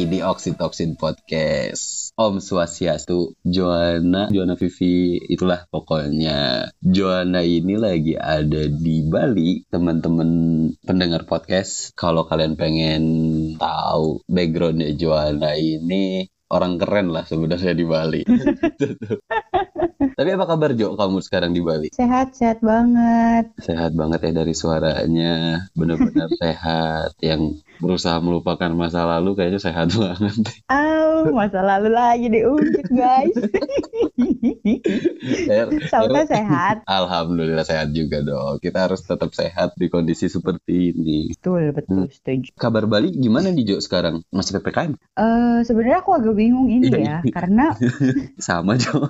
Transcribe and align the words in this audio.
lagi 0.00 0.16
di 0.16 0.24
Oxytocin 0.24 0.96
Podcast. 0.96 2.16
Om 2.16 2.40
Swastiastu, 2.40 3.36
Joanna, 3.44 4.32
Joanna 4.32 4.56
Vivi, 4.56 5.20
itulah 5.28 5.68
pokoknya. 5.68 6.72
Joanna 6.80 7.44
ini 7.44 7.76
lagi 7.76 8.16
ada 8.16 8.64
di 8.64 9.04
Bali, 9.04 9.60
teman-teman 9.68 10.30
pendengar 10.88 11.28
podcast. 11.28 11.92
Kalau 11.92 12.24
kalian 12.24 12.56
pengen 12.56 13.04
tahu 13.60 14.24
backgroundnya 14.24 14.96
Joanna 14.96 15.52
ini, 15.60 16.24
orang 16.48 16.80
keren 16.80 17.12
lah 17.12 17.28
sebenarnya 17.28 17.76
di 17.76 17.84
Bali. 17.84 18.22
Tapi 20.16 20.28
apa 20.32 20.44
kabar 20.48 20.72
Jo 20.80 20.96
kamu 20.96 21.20
sekarang 21.20 21.52
di 21.52 21.60
Bali? 21.60 21.92
Sehat, 21.92 22.32
sehat 22.32 22.64
banget. 22.64 23.52
Sehat 23.60 23.92
banget 23.92 24.20
ya 24.24 24.32
dari 24.32 24.56
suaranya, 24.56 25.68
benar-benar 25.76 26.32
sehat. 26.40 27.12
Yang 27.20 27.60
berusaha 27.80 28.20
melupakan 28.20 28.70
masa 28.76 29.08
lalu 29.08 29.34
kayaknya 29.34 29.60
sehat 29.60 29.88
banget. 29.98 30.36
Oh, 30.68 31.32
masa 31.32 31.64
lalu 31.64 31.90
lagi 31.90 32.28
diungkit 32.28 32.88
guys. 32.92 33.34
Sampai 35.92 36.28
sehat. 36.28 36.84
Alhamdulillah 37.00 37.64
sehat 37.64 37.96
juga 37.96 38.20
dong. 38.20 38.60
Kita 38.60 38.86
harus 38.86 39.00
tetap 39.02 39.32
sehat 39.32 39.74
di 39.80 39.88
kondisi 39.88 40.28
seperti 40.28 40.92
ini. 40.92 41.32
Betul, 41.32 41.72
betul, 41.72 42.06
hmm. 42.06 42.12
setuju. 42.12 42.48
Kabar 42.60 42.84
Bali 42.84 43.16
gimana 43.16 43.48
nih 43.50 43.74
Jo 43.74 43.76
sekarang? 43.80 44.20
Masih 44.28 44.60
PPKM? 44.60 44.92
Uh, 45.16 45.64
Sebenarnya 45.64 46.04
aku 46.04 46.12
agak 46.14 46.36
bingung 46.36 46.68
ini 46.68 46.92
iya, 46.92 47.00
ya, 47.00 47.18
iya. 47.24 47.32
karena 47.32 47.72
sama 48.36 48.76
Jo 48.76 49.08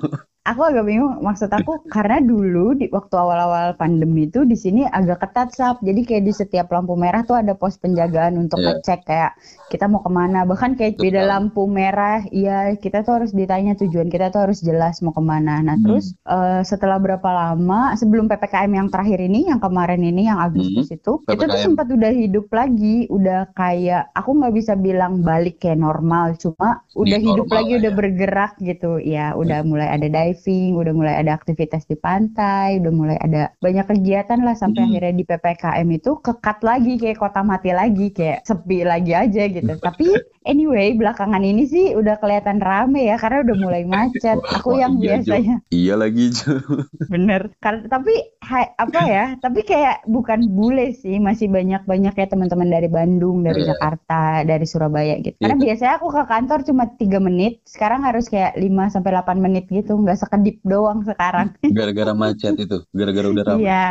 aku 0.50 0.62
agak 0.66 0.84
bingung 0.84 1.22
maksud 1.22 1.46
aku 1.54 1.78
karena 1.86 2.18
dulu 2.18 2.74
di 2.74 2.90
waktu 2.90 3.14
awal-awal 3.14 3.78
pandemi 3.78 4.26
itu 4.26 4.42
di 4.42 4.58
sini 4.58 4.82
agak 4.90 5.22
ketat 5.22 5.54
sap 5.54 5.78
jadi 5.78 6.02
kayak 6.02 6.24
di 6.26 6.32
setiap 6.34 6.66
lampu 6.74 6.98
merah 6.98 7.22
tuh 7.22 7.38
ada 7.38 7.54
pos 7.54 7.78
penjagaan 7.78 8.34
untuk 8.34 8.58
yeah. 8.58 8.74
ngecek 8.74 9.00
kayak 9.06 9.32
kita 9.70 9.86
mau 9.86 10.02
ke 10.02 10.10
mana 10.10 10.42
bahkan 10.42 10.74
kayak 10.74 10.98
Betul. 10.98 11.04
beda 11.06 11.22
lampu 11.30 11.62
merah 11.70 12.26
iya 12.34 12.74
kita 12.74 13.06
tuh 13.06 13.22
harus 13.22 13.30
ditanya 13.30 13.78
tujuan 13.78 14.10
kita 14.10 14.34
tuh 14.34 14.50
harus 14.50 14.58
jelas 14.58 14.98
mau 15.06 15.14
ke 15.14 15.22
mana 15.22 15.62
nah 15.62 15.78
hmm. 15.78 15.84
terus 15.86 16.18
uh, 16.26 16.66
setelah 16.66 16.98
berapa 16.98 17.30
lama 17.30 17.94
sebelum 17.94 18.26
ppkm 18.26 18.70
yang 18.74 18.88
terakhir 18.90 19.22
ini 19.22 19.46
yang 19.46 19.62
kemarin 19.62 20.02
ini 20.02 20.26
yang 20.26 20.42
Agustus 20.42 20.90
hmm. 20.90 20.98
itu 20.98 21.12
PPKM. 21.22 21.34
itu 21.38 21.44
tuh 21.46 21.60
sempat 21.62 21.86
udah 21.86 22.12
hidup 22.12 22.46
lagi 22.50 22.96
udah 23.06 23.40
kayak 23.54 24.10
aku 24.18 24.30
nggak 24.34 24.54
bisa 24.58 24.72
bilang 24.74 25.22
balik 25.22 25.62
kayak 25.62 25.78
normal 25.78 26.34
cuma 26.34 26.82
udah 26.98 27.18
Di 27.22 27.26
hidup 27.30 27.46
lagi 27.46 27.72
ya. 27.76 27.78
udah 27.86 27.92
bergerak 27.94 28.52
gitu 28.58 28.98
ya 28.98 29.38
udah 29.38 29.62
hmm. 29.62 29.68
mulai 29.70 29.88
ada 29.94 30.08
diving, 30.40 30.80
udah 30.80 30.92
mulai 30.96 31.14
ada 31.20 31.36
aktivitas 31.36 31.84
di 31.84 31.96
pantai, 32.00 32.80
udah 32.80 32.92
mulai 32.92 33.16
ada 33.20 33.52
banyak 33.60 33.84
kegiatan 33.84 34.40
lah 34.40 34.56
sampai 34.56 34.80
hmm. 34.80 34.88
akhirnya 34.88 35.14
di 35.14 35.24
PPKM 35.28 35.88
itu 35.92 36.10
kekat 36.24 36.58
lagi 36.64 36.96
kayak 36.96 37.20
kota 37.20 37.44
mati 37.44 37.70
lagi 37.76 38.08
kayak 38.08 38.48
sepi 38.48 38.88
lagi 38.88 39.12
aja 39.12 39.42
gitu. 39.52 39.72
Tapi 39.86 40.08
anyway 40.48 40.96
belakangan 40.96 41.44
ini 41.44 41.68
sih 41.68 41.92
udah 41.92 42.16
kelihatan 42.18 42.64
rame 42.64 43.04
ya 43.12 43.20
karena 43.20 43.44
udah 43.44 43.56
mulai 43.60 43.82
macet. 43.84 44.40
Aku 44.56 44.74
Wah, 44.76 44.88
yang 44.88 44.96
iya, 44.98 45.20
biasanya. 45.20 45.56
Jo. 45.60 45.76
Iya 45.76 45.94
lagi 46.00 46.24
Jo. 46.32 46.54
Bener. 47.12 47.52
Karena 47.60 47.84
tapi 47.92 48.14
hai, 48.48 48.64
apa 48.80 49.00
ya? 49.04 49.24
Tapi 49.38 49.60
kayak 49.62 50.08
bukan 50.08 50.48
bule 50.48 50.96
sih, 50.96 51.20
masih 51.20 51.52
banyak 51.52 51.84
banyak 51.84 52.14
ya 52.16 52.26
teman-teman 52.26 52.68
dari 52.72 52.88
Bandung, 52.88 53.44
dari 53.44 53.62
yeah. 53.62 53.76
Jakarta, 53.76 54.42
dari 54.48 54.64
Surabaya 54.64 55.20
gitu. 55.20 55.36
Karena 55.36 55.56
yeah. 55.60 55.66
biasanya 55.70 55.92
aku 56.00 56.08
ke 56.12 56.22
kantor 56.24 56.58
cuma 56.64 56.84
tiga 56.96 57.18
menit, 57.20 57.60
sekarang 57.68 58.02
harus 58.04 58.26
kayak 58.30 58.56
5 58.56 58.94
sampai 58.94 59.10
8 59.16 59.38
menit 59.40 59.64
gitu, 59.68 59.96
nggak 59.96 60.18
sekedip 60.30 60.62
doang 60.62 61.02
sekarang. 61.02 61.50
Gara-gara 61.76 62.14
macet 62.14 62.54
itu, 62.54 62.86
gara-gara 62.94 63.26
udah 63.26 63.44
ramai. 63.50 63.66
Iya. 63.66 63.86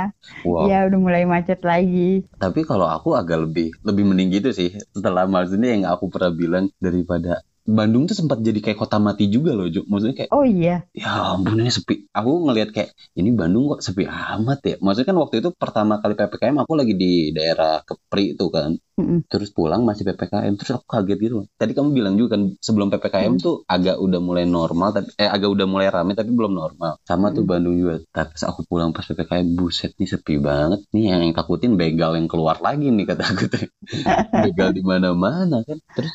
Wow. 0.48 0.72
Iya, 0.72 0.78
udah 0.88 1.00
mulai 1.04 1.24
macet 1.28 1.60
lagi. 1.68 2.24
Tapi 2.40 2.64
kalau 2.64 2.88
aku 2.88 3.20
agak 3.20 3.44
lebih 3.44 3.76
lebih 3.84 4.08
mending 4.08 4.40
gitu 4.40 4.56
sih. 4.56 4.72
Setelah 4.96 5.28
maksudnya 5.28 5.76
yang 5.76 5.84
aku 5.92 6.08
pernah 6.08 6.32
bilang 6.32 6.72
daripada 6.80 7.44
Bandung 7.70 8.10
tuh 8.10 8.18
sempat 8.18 8.42
jadi 8.42 8.58
kayak 8.58 8.82
kota 8.82 8.98
mati 8.98 9.30
juga 9.30 9.54
loh, 9.54 9.70
Juk. 9.70 9.86
Maksudnya 9.86 10.16
kayak 10.18 10.30
Oh 10.34 10.42
iya. 10.42 10.90
Ya 10.90 11.38
ampun 11.38 11.62
ini 11.62 11.70
sepi. 11.70 12.10
Aku 12.10 12.50
ngelihat 12.50 12.74
kayak 12.74 12.98
ini 13.14 13.30
Bandung 13.30 13.70
kok 13.70 13.86
sepi 13.86 14.10
amat 14.10 14.60
ya. 14.66 14.76
Maksudnya 14.82 15.08
kan 15.14 15.18
waktu 15.22 15.36
itu 15.46 15.50
pertama 15.54 16.02
kali 16.02 16.18
PPKM 16.18 16.66
aku 16.66 16.74
lagi 16.74 16.94
di 16.98 17.30
daerah 17.30 17.86
Kepri 17.86 18.34
itu 18.34 18.50
kan. 18.50 18.74
Mm-mm. 19.00 19.24
Terus 19.30 19.54
pulang 19.54 19.86
masih 19.86 20.04
PPKM. 20.04 20.54
Terus 20.58 20.82
aku 20.82 20.86
kaget 20.90 21.18
gitu. 21.22 21.46
Tadi 21.56 21.72
kamu 21.78 21.90
bilang 21.94 22.16
juga 22.18 22.36
kan 22.36 22.58
sebelum 22.58 22.90
PPKM 22.90 23.38
mm. 23.38 23.44
tuh 23.46 23.56
agak 23.70 24.02
udah 24.02 24.20
mulai 24.20 24.44
normal 24.50 24.90
tapi 24.92 25.10
eh 25.16 25.30
agak 25.30 25.50
udah 25.54 25.66
mulai 25.70 25.88
rame 25.94 26.18
tapi 26.18 26.34
belum 26.34 26.52
normal. 26.52 26.98
Sama 27.06 27.30
mm. 27.30 27.36
tuh 27.38 27.44
Bandung 27.46 27.76
juga. 27.78 28.02
Tapi 28.10 28.34
pas 28.34 28.44
aku 28.50 28.66
pulang 28.66 28.90
pas 28.92 29.06
PPKM 29.06 29.48
buset 29.54 29.94
nih 30.02 30.10
sepi 30.10 30.42
banget. 30.42 30.82
Nih 30.90 31.14
yang, 31.14 31.22
yang 31.22 31.34
takutin 31.38 31.78
begal 31.78 32.18
yang 32.18 32.26
keluar 32.26 32.58
lagi 32.60 32.90
nih 32.90 33.06
kata 33.06 33.24
aku 33.30 33.46
tuh. 33.46 33.68
begal 34.50 34.74
di 34.74 34.82
mana-mana 34.82 35.62
kan. 35.62 35.78
Terus 35.94 36.14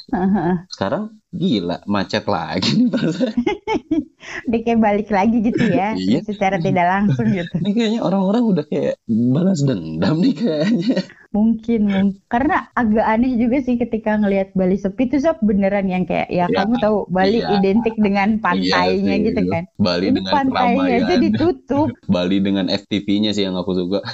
sekarang 0.72 1.14
gila 1.44 1.76
macet 1.84 2.24
lagi 2.24 2.88
nih 2.88 2.88
kayak 4.50 4.80
balik 4.80 5.08
lagi 5.12 5.38
gitu 5.44 5.64
ya, 5.70 5.94
iya. 6.00 6.20
secara 6.24 6.56
tidak 6.60 6.86
langsung 6.86 7.28
gitu. 7.30 7.54
Ini 7.60 7.70
kayaknya 7.72 8.00
orang-orang 8.00 8.42
udah 8.44 8.64
kayak 8.66 8.94
balas 9.08 9.60
dendam 9.64 10.20
nih 10.20 10.34
kayaknya. 10.34 10.98
Mungkin, 11.34 11.90
mungkin. 11.90 12.22
Karena 12.30 12.70
agak 12.78 13.02
aneh 13.02 13.34
juga 13.34 13.58
sih 13.66 13.74
ketika 13.74 14.14
ngelihat 14.14 14.54
Bali 14.54 14.78
sepi 14.78 15.10
itu 15.10 15.18
sob 15.18 15.42
beneran 15.42 15.90
yang 15.90 16.06
kayak 16.06 16.30
ya, 16.30 16.46
ya 16.46 16.62
kamu 16.62 16.78
tahu 16.78 17.10
Bali 17.10 17.42
iya. 17.42 17.58
identik 17.58 17.98
dengan 17.98 18.38
iya 18.38 18.42
pantainya 18.46 19.14
iya 19.18 19.26
gitu 19.26 19.42
kan. 19.50 19.62
Bali 19.74 20.04
Ini 20.06 20.14
dengan 20.14 20.30
pantainya 20.30 20.94
aja 21.02 21.14
ditutup. 21.18 21.88
Bali 22.14 22.38
dengan 22.38 22.70
FTV-nya 22.70 23.34
sih 23.34 23.50
yang 23.50 23.58
aku 23.58 23.74
suka. 23.74 24.00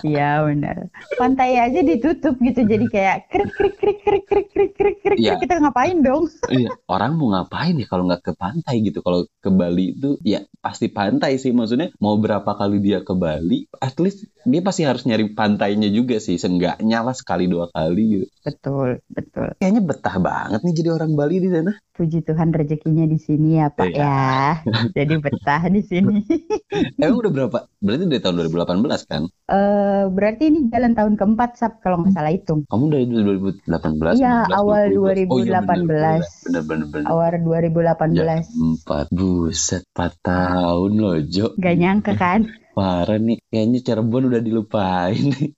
Iya 0.00 0.42
benar. 0.48 0.88
Pantai 1.20 1.60
aja 1.60 1.84
ditutup 1.84 2.40
gitu 2.40 2.64
jadi 2.64 2.86
kayak 2.88 3.16
krik 3.28 3.52
krik 3.52 3.76
krik 3.76 4.00
krik 4.00 4.24
krik 4.24 4.48
krik 4.48 4.72
krik 4.72 4.98
krik 5.04 5.18
ya. 5.20 5.36
kita 5.36 5.60
ngapain 5.60 6.00
dong? 6.00 6.24
iya, 6.48 6.72
orang 6.88 7.20
mau 7.20 7.36
ngapain 7.36 7.76
ya 7.76 7.84
kalau 7.84 8.08
nggak 8.08 8.24
ke 8.24 8.32
pantai 8.32 8.80
gitu. 8.80 9.04
Kalau 9.04 9.28
ke 9.40 9.48
Bali 9.48 9.96
itu 9.96 10.20
ya 10.20 10.44
pasti 10.60 10.92
pantai 10.92 11.40
sih 11.40 11.56
maksudnya 11.56 11.88
mau 11.96 12.20
berapa 12.20 12.52
kali 12.52 12.76
dia 12.84 13.00
ke 13.00 13.16
Bali 13.16 13.64
at 13.80 13.96
least 13.96 14.28
dia 14.44 14.60
pasti 14.60 14.84
harus 14.84 15.08
nyari 15.08 15.32
pantainya 15.32 15.88
juga 15.88 16.20
sih 16.20 16.36
seenggaknya 16.36 17.00
lah 17.00 17.16
sekali 17.16 17.48
dua 17.48 17.72
kali 17.72 18.20
gitu. 18.20 18.26
Betul, 18.44 19.00
betul. 19.08 19.56
Kayaknya 19.56 19.82
betah 19.84 20.16
banget 20.20 20.60
nih 20.60 20.74
jadi 20.76 20.90
orang 20.92 21.12
Bali 21.16 21.36
di 21.40 21.48
sana. 21.48 21.72
Puji 22.00 22.24
Tuhan 22.24 22.48
rezekinya 22.56 23.04
di 23.04 23.20
sini 23.20 23.60
ya 23.60 23.68
Pak 23.68 23.92
iya. 23.92 24.56
ya. 24.64 24.88
jadi 24.96 25.20
betah 25.20 25.68
di 25.68 25.84
sini. 25.84 26.24
Emang 26.96 27.20
udah 27.20 27.28
berapa? 27.28 27.58
Berarti 27.76 28.08
dari 28.08 28.24
tahun 28.24 28.40
2018 28.48 29.04
kan? 29.04 29.22
Eh 29.28 29.52
uh, 29.52 30.02
berarti 30.08 30.48
ini 30.48 30.72
jalan 30.72 30.96
tahun 30.96 31.20
keempat 31.20 31.60
Sab 31.60 31.84
kalau 31.84 32.00
nggak 32.00 32.16
salah 32.16 32.32
hitung. 32.32 32.64
Kamu 32.72 32.88
dari 32.88 33.04
2018? 33.04 34.16
Iya, 34.16 34.48
awal 34.48 34.96
2018. 34.96 35.28
Oh, 35.28 35.44
iya, 35.44 35.60
bener, 35.60 36.62
bener, 36.64 36.86
bener. 36.88 37.04
Awal 37.04 37.44
2018. 37.44 38.16
Ya, 38.16 38.40
empat 38.48 39.06
buset, 39.12 39.84
empat 39.92 40.12
tahun 40.24 40.92
loh 40.96 41.20
Jo. 41.28 41.52
Gak 41.60 41.76
nyangka 41.76 42.16
kan? 42.16 42.48
Parah 42.80 43.20
nih, 43.20 43.44
kayaknya 43.52 43.78
Cirebon 43.84 44.32
udah 44.32 44.40
dilupain 44.40 45.36
nih. 45.36 45.52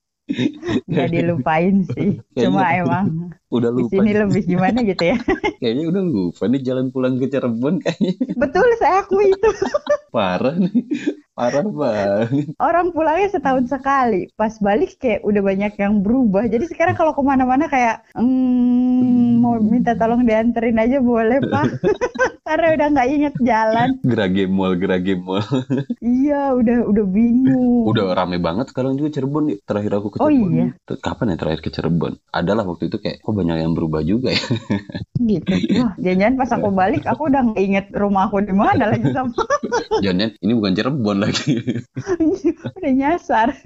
Gak 0.91 1.09
dilupain 1.14 1.86
sih. 1.86 2.19
Cuma 2.34 2.66
emang 2.74 3.30
udah 3.52 3.70
lupa. 3.70 3.92
Di 3.92 4.00
sini 4.00 4.10
lebih 4.16 4.42
gimana 4.48 4.78
gitu 4.80 5.04
ya. 5.12 5.16
kayaknya 5.60 5.84
udah 5.92 6.02
lupa 6.02 6.42
nih 6.48 6.60
jalan 6.64 6.86
pulang 6.88 7.20
ke 7.20 7.28
Cirebon 7.28 7.74
kayaknya. 7.84 8.12
Betul, 8.40 8.66
saya 8.80 9.04
akui 9.04 9.28
itu. 9.28 9.50
Parah 10.14 10.56
nih. 10.56 10.72
Parah 11.32 11.64
banget. 11.64 12.52
Orang 12.60 12.92
pulangnya 12.92 13.32
setahun 13.32 13.64
sekali. 13.72 14.28
Pas 14.36 14.52
balik 14.60 15.00
kayak 15.00 15.24
udah 15.24 15.41
banyak 15.41 15.72
yang 15.80 16.04
berubah. 16.04 16.44
Jadi 16.44 16.68
sekarang 16.68 16.92
kalau 16.92 17.16
ke 17.16 17.24
mana-mana 17.24 17.72
kayak, 17.72 18.04
mm, 18.12 19.41
mau 19.41 19.56
minta 19.56 19.96
tolong 19.96 20.28
dianterin 20.28 20.76
aja 20.76 21.00
boleh 21.00 21.41
pak. 21.41 21.64
Karena 22.52 22.74
udah 22.76 22.86
nggak 22.92 23.08
inget 23.08 23.34
jalan. 23.41 23.88
Gerage 24.04 24.44
mall, 24.44 24.76
gerage 24.76 25.16
mall. 25.16 25.41
iya, 26.04 26.53
udah 26.53 26.84
udah 26.84 27.04
bingung. 27.09 27.88
Udah 27.88 28.12
rame 28.12 28.36
banget 28.36 28.68
sekarang 28.68 29.00
juga 29.00 29.16
Cirebon. 29.16 29.56
Terakhir 29.65 29.92
aku 29.97 30.12
ke 30.12 30.16
oh, 30.21 30.28
Cirebon. 30.28 30.53
Oh 30.53 30.53
iya. 30.53 30.66
Kapan 31.00 31.32
ya 31.32 31.36
terakhir 31.41 31.60
ke 31.65 31.71
Cirebon? 31.72 32.21
Adalah 32.28 32.68
waktu 32.68 32.92
itu 32.92 33.00
kayak, 33.00 33.24
kok 33.24 33.32
banyak 33.42 33.59
yang 33.59 33.74
berubah 33.74 34.06
juga 34.06 34.30
ya. 34.30 34.47
gitu. 35.18 35.50
Wah, 35.83 35.92
jangan 35.98 36.39
pas 36.39 36.50
aku 36.54 36.71
balik 36.71 37.03
aku 37.10 37.27
udah 37.27 37.42
nggak 37.50 37.59
inget 37.59 37.86
rumah 37.91 38.30
aku 38.30 38.39
di 38.47 38.54
mana 38.54 38.94
lagi 38.94 39.10
sama. 39.10 39.34
jangan 40.04 40.30
ini 40.39 40.53
bukan 40.54 40.72
Cirebon 40.78 41.18
lagi. 41.18 41.59
Udah 42.78 42.92
nyasar. 42.94 43.59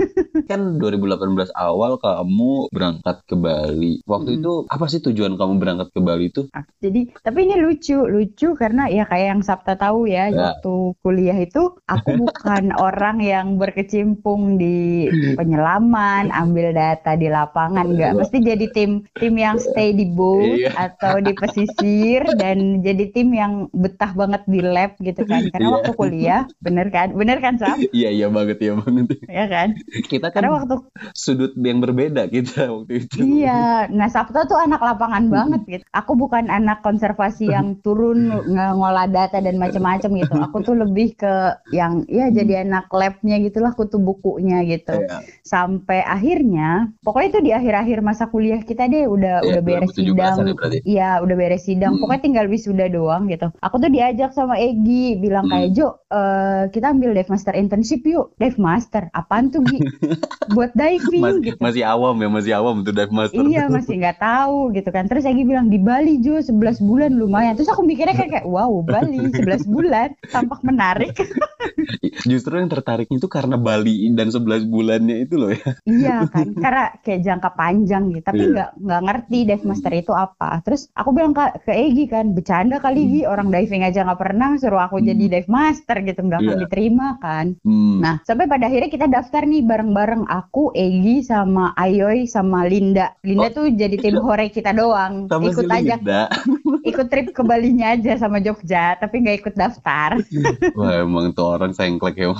kan 0.49 0.81
2018 0.81 1.53
awal 1.53 2.01
kamu 2.01 2.73
berangkat 2.73 3.17
ke 3.29 3.37
Bali. 3.37 4.01
Waktu 4.09 4.31
hmm. 4.33 4.39
itu 4.41 4.53
apa 4.73 4.85
sih 4.89 5.01
tujuan 5.05 5.37
kamu 5.37 5.61
berangkat 5.61 5.89
ke 5.93 6.01
Bali 6.01 6.33
itu? 6.33 6.49
Ah, 6.57 6.65
jadi 6.81 7.13
tapi 7.21 7.45
ini 7.45 7.61
lucu, 7.61 8.01
lucu 8.09 8.57
karena 8.57 8.89
ya 8.89 9.05
kayak 9.05 9.37
yang 9.37 9.43
Sabta 9.45 9.77
tahu 9.77 10.09
ya, 10.09 10.33
ya. 10.33 10.57
waktu 10.57 10.97
kuliah 11.05 11.37
itu 11.37 11.77
aku 11.85 12.11
bukan 12.17 12.73
orang 12.87 13.21
yang 13.21 13.61
berkecimpung 13.61 14.57
di 14.57 15.09
penyelaman, 15.37 16.33
ambil 16.33 16.73
data 16.73 17.13
di 17.15 17.29
lapangan 17.29 17.85
enggak. 17.85 18.17
Mesti 18.17 18.39
jadi 18.41 18.67
tim 18.73 19.05
tim 19.17 19.35
yang 19.37 19.61
stay 19.73 19.91
di 19.97 20.07
boat 20.11 20.59
iya. 20.63 20.71
atau 20.77 21.19
di 21.19 21.33
pesisir 21.35 22.23
dan 22.39 22.81
jadi 22.83 23.11
tim 23.11 23.35
yang 23.35 23.67
betah 23.75 24.13
banget 24.15 24.43
di 24.47 24.61
lab 24.63 24.95
gitu 25.03 25.23
kan. 25.27 25.49
Karena 25.51 25.69
iya. 25.69 25.75
waktu 25.79 25.93
kuliah, 25.95 26.43
bener 26.63 26.87
kan? 26.91 27.13
Bener 27.15 27.39
kan 27.43 27.59
Sam? 27.59 27.79
iya 27.91 28.11
iya 28.11 28.27
banget 28.31 28.59
iya 28.63 28.73
banget. 28.79 29.07
Iya 29.27 29.45
kan? 29.51 29.69
Kita 30.11 30.29
kan 30.31 30.43
Karena 30.43 30.53
waktu 30.63 30.75
sudut 31.13 31.53
yang 31.59 31.83
berbeda 31.83 32.29
kita 32.31 32.71
waktu 32.71 33.07
itu. 33.07 33.19
Iya, 33.43 33.91
nah 33.91 34.09
Sabto 34.11 34.45
tuh 34.47 34.59
anak 34.59 34.81
lapangan 34.83 35.27
banget 35.29 35.61
gitu. 35.67 35.85
Aku 35.93 36.15
bukan 36.15 36.49
anak 36.49 36.81
konservasi 36.83 37.51
yang 37.51 37.79
turun 37.83 38.31
ngolah 38.47 39.09
data 39.11 39.43
dan 39.43 39.59
macam-macam 39.59 40.11
gitu. 40.23 40.35
Aku 40.51 40.57
tuh 40.63 40.77
lebih 40.79 41.17
ke 41.19 41.57
yang 41.73 42.07
ya 42.07 42.31
jadi 42.31 42.67
anak 42.67 42.91
labnya 42.93 43.39
gitulah 43.43 43.73
kutu 43.75 43.99
bukunya 44.01 44.63
gitu. 44.67 44.97
Iya. 44.97 45.23
Sampai 45.43 46.03
akhirnya, 46.03 46.91
pokoknya 47.03 47.29
itu 47.37 47.41
di 47.43 47.53
akhir-akhir 47.55 47.99
masa 48.03 48.29
kuliah 48.31 48.61
kita 48.63 48.87
deh 48.91 49.07
udah 49.07 49.46
iya, 49.47 49.55
udah 49.55 49.63
beres 49.63 49.91
sidang. 49.95 50.37
Ya 50.37 50.81
iya, 50.83 51.11
udah 51.23 51.37
beres 51.39 51.63
sidang. 51.65 51.93
Hmm. 51.97 52.01
Pokoknya 52.03 52.23
tinggal 52.23 52.47
wisuda 52.51 52.87
doang 52.91 53.31
gitu. 53.31 53.49
Aku 53.63 53.79
tuh 53.79 53.91
diajak 53.91 54.35
sama 54.35 54.59
Egi 54.59 55.17
bilang 55.23 55.47
kayak 55.47 55.71
hmm. 55.73 55.77
Jo, 55.79 55.89
uh, 56.11 56.67
kita 56.75 56.93
ambil 56.93 57.15
dive 57.15 57.31
master 57.31 57.55
internship 57.55 58.03
yuk. 58.03 58.35
Dive 58.37 58.59
master, 58.59 59.09
apaan 59.15 59.55
tuh 59.55 59.63
Gi? 59.65 59.79
Buat 60.57 60.75
diving 60.75 61.23
Mas, 61.23 61.37
gitu. 61.43 61.59
Masih 61.63 61.83
awam 61.87 62.15
ya, 62.19 62.29
masih 62.29 62.53
awam 62.59 62.83
tuh 62.83 62.95
dive 62.95 63.13
master. 63.15 63.43
Iya, 63.47 63.71
masih 63.71 63.95
nggak 64.03 64.19
tahu 64.19 64.75
gitu 64.75 64.91
kan. 64.91 65.07
Terus 65.07 65.25
Egi 65.25 65.43
bilang 65.47 65.71
di 65.71 65.79
Bali 65.79 66.19
Jo 66.19 66.39
11 66.43 66.83
bulan 66.83 67.11
lumayan. 67.15 67.55
Terus 67.55 67.71
aku 67.71 67.87
mikirnya 67.87 68.15
kayak, 68.15 68.43
kayak 68.43 68.47
wow 68.49 68.71
Bali 68.83 69.31
11 69.31 69.67
bulan 69.71 70.13
tampak 70.31 70.61
menarik. 70.67 71.15
Justru 72.31 72.59
yang 72.59 72.71
tertariknya 72.71 73.19
itu 73.23 73.29
karena 73.31 73.57
Bali 73.61 74.11
dan 74.17 74.33
11 74.33 74.67
bulannya 74.67 75.17
itu 75.23 75.35
loh 75.39 75.51
ya. 75.53 75.71
Iya 75.87 76.17
kan, 76.31 76.49
karena 76.57 76.85
kayak 77.03 77.21
jangka 77.23 77.51
panjang 77.55 78.03
gitu. 78.13 78.25
Tapi 78.27 78.43
iya. 78.43 78.53
nggak 78.53 78.71
yeah. 78.75 78.83
nggak 78.83 79.03
ngerti 79.07 79.36
dive 79.45 79.67
master 79.67 79.93
itu 79.93 80.15
apa. 80.15 80.63
Terus 80.65 80.89
aku 80.97 81.13
bilang 81.13 81.37
ke, 81.37 81.67
ke 81.67 81.73
Egi 81.75 82.09
kan, 82.09 82.33
bercanda 82.33 82.81
kali 82.81 83.05
Gi, 83.11 83.21
orang 83.29 83.53
diving 83.53 83.85
aja 83.85 84.07
nggak 84.07 84.21
pernah 84.21 84.57
suruh 84.57 84.81
aku 84.81 85.03
hmm. 85.03 85.07
jadi 85.13 85.25
dive 85.37 85.51
master 85.51 85.97
gitu, 86.07 86.21
nggak 86.25 86.41
akan 86.41 86.55
yeah. 86.57 86.63
diterima 86.65 87.09
kan. 87.21 87.47
Hmm. 87.67 87.99
Nah, 88.01 88.15
sampai 88.25 88.47
pada 88.47 88.71
akhirnya 88.71 88.89
kita 88.89 89.07
daftar 89.11 89.43
nih 89.45 89.67
bareng-bareng 89.67 90.25
aku, 90.31 90.73
Egi 90.73 91.27
sama 91.27 91.75
Ayoy 91.75 92.31
sama 92.31 92.65
Linda. 92.65 93.13
Linda 93.27 93.51
oh. 93.51 93.65
tuh 93.65 93.67
jadi 93.75 93.97
tim 93.99 94.17
hore 94.23 94.49
kita 94.49 94.71
doang. 94.73 95.27
Sama 95.27 95.51
ikut 95.51 95.67
si 95.67 95.75
aja. 95.75 95.97
ikut 96.91 97.07
trip 97.11 97.35
ke 97.35 97.43
Balinya 97.43 97.99
aja 97.99 98.15
sama 98.15 98.39
Jogja, 98.39 98.95
tapi 98.97 99.27
nggak 99.27 99.37
ikut 99.43 99.55
daftar. 99.59 100.23
Wah, 100.79 101.03
emang 101.03 101.35
tuh 101.35 101.59
orang 101.59 101.75
sengklek 101.75 102.23
ya 102.23 102.31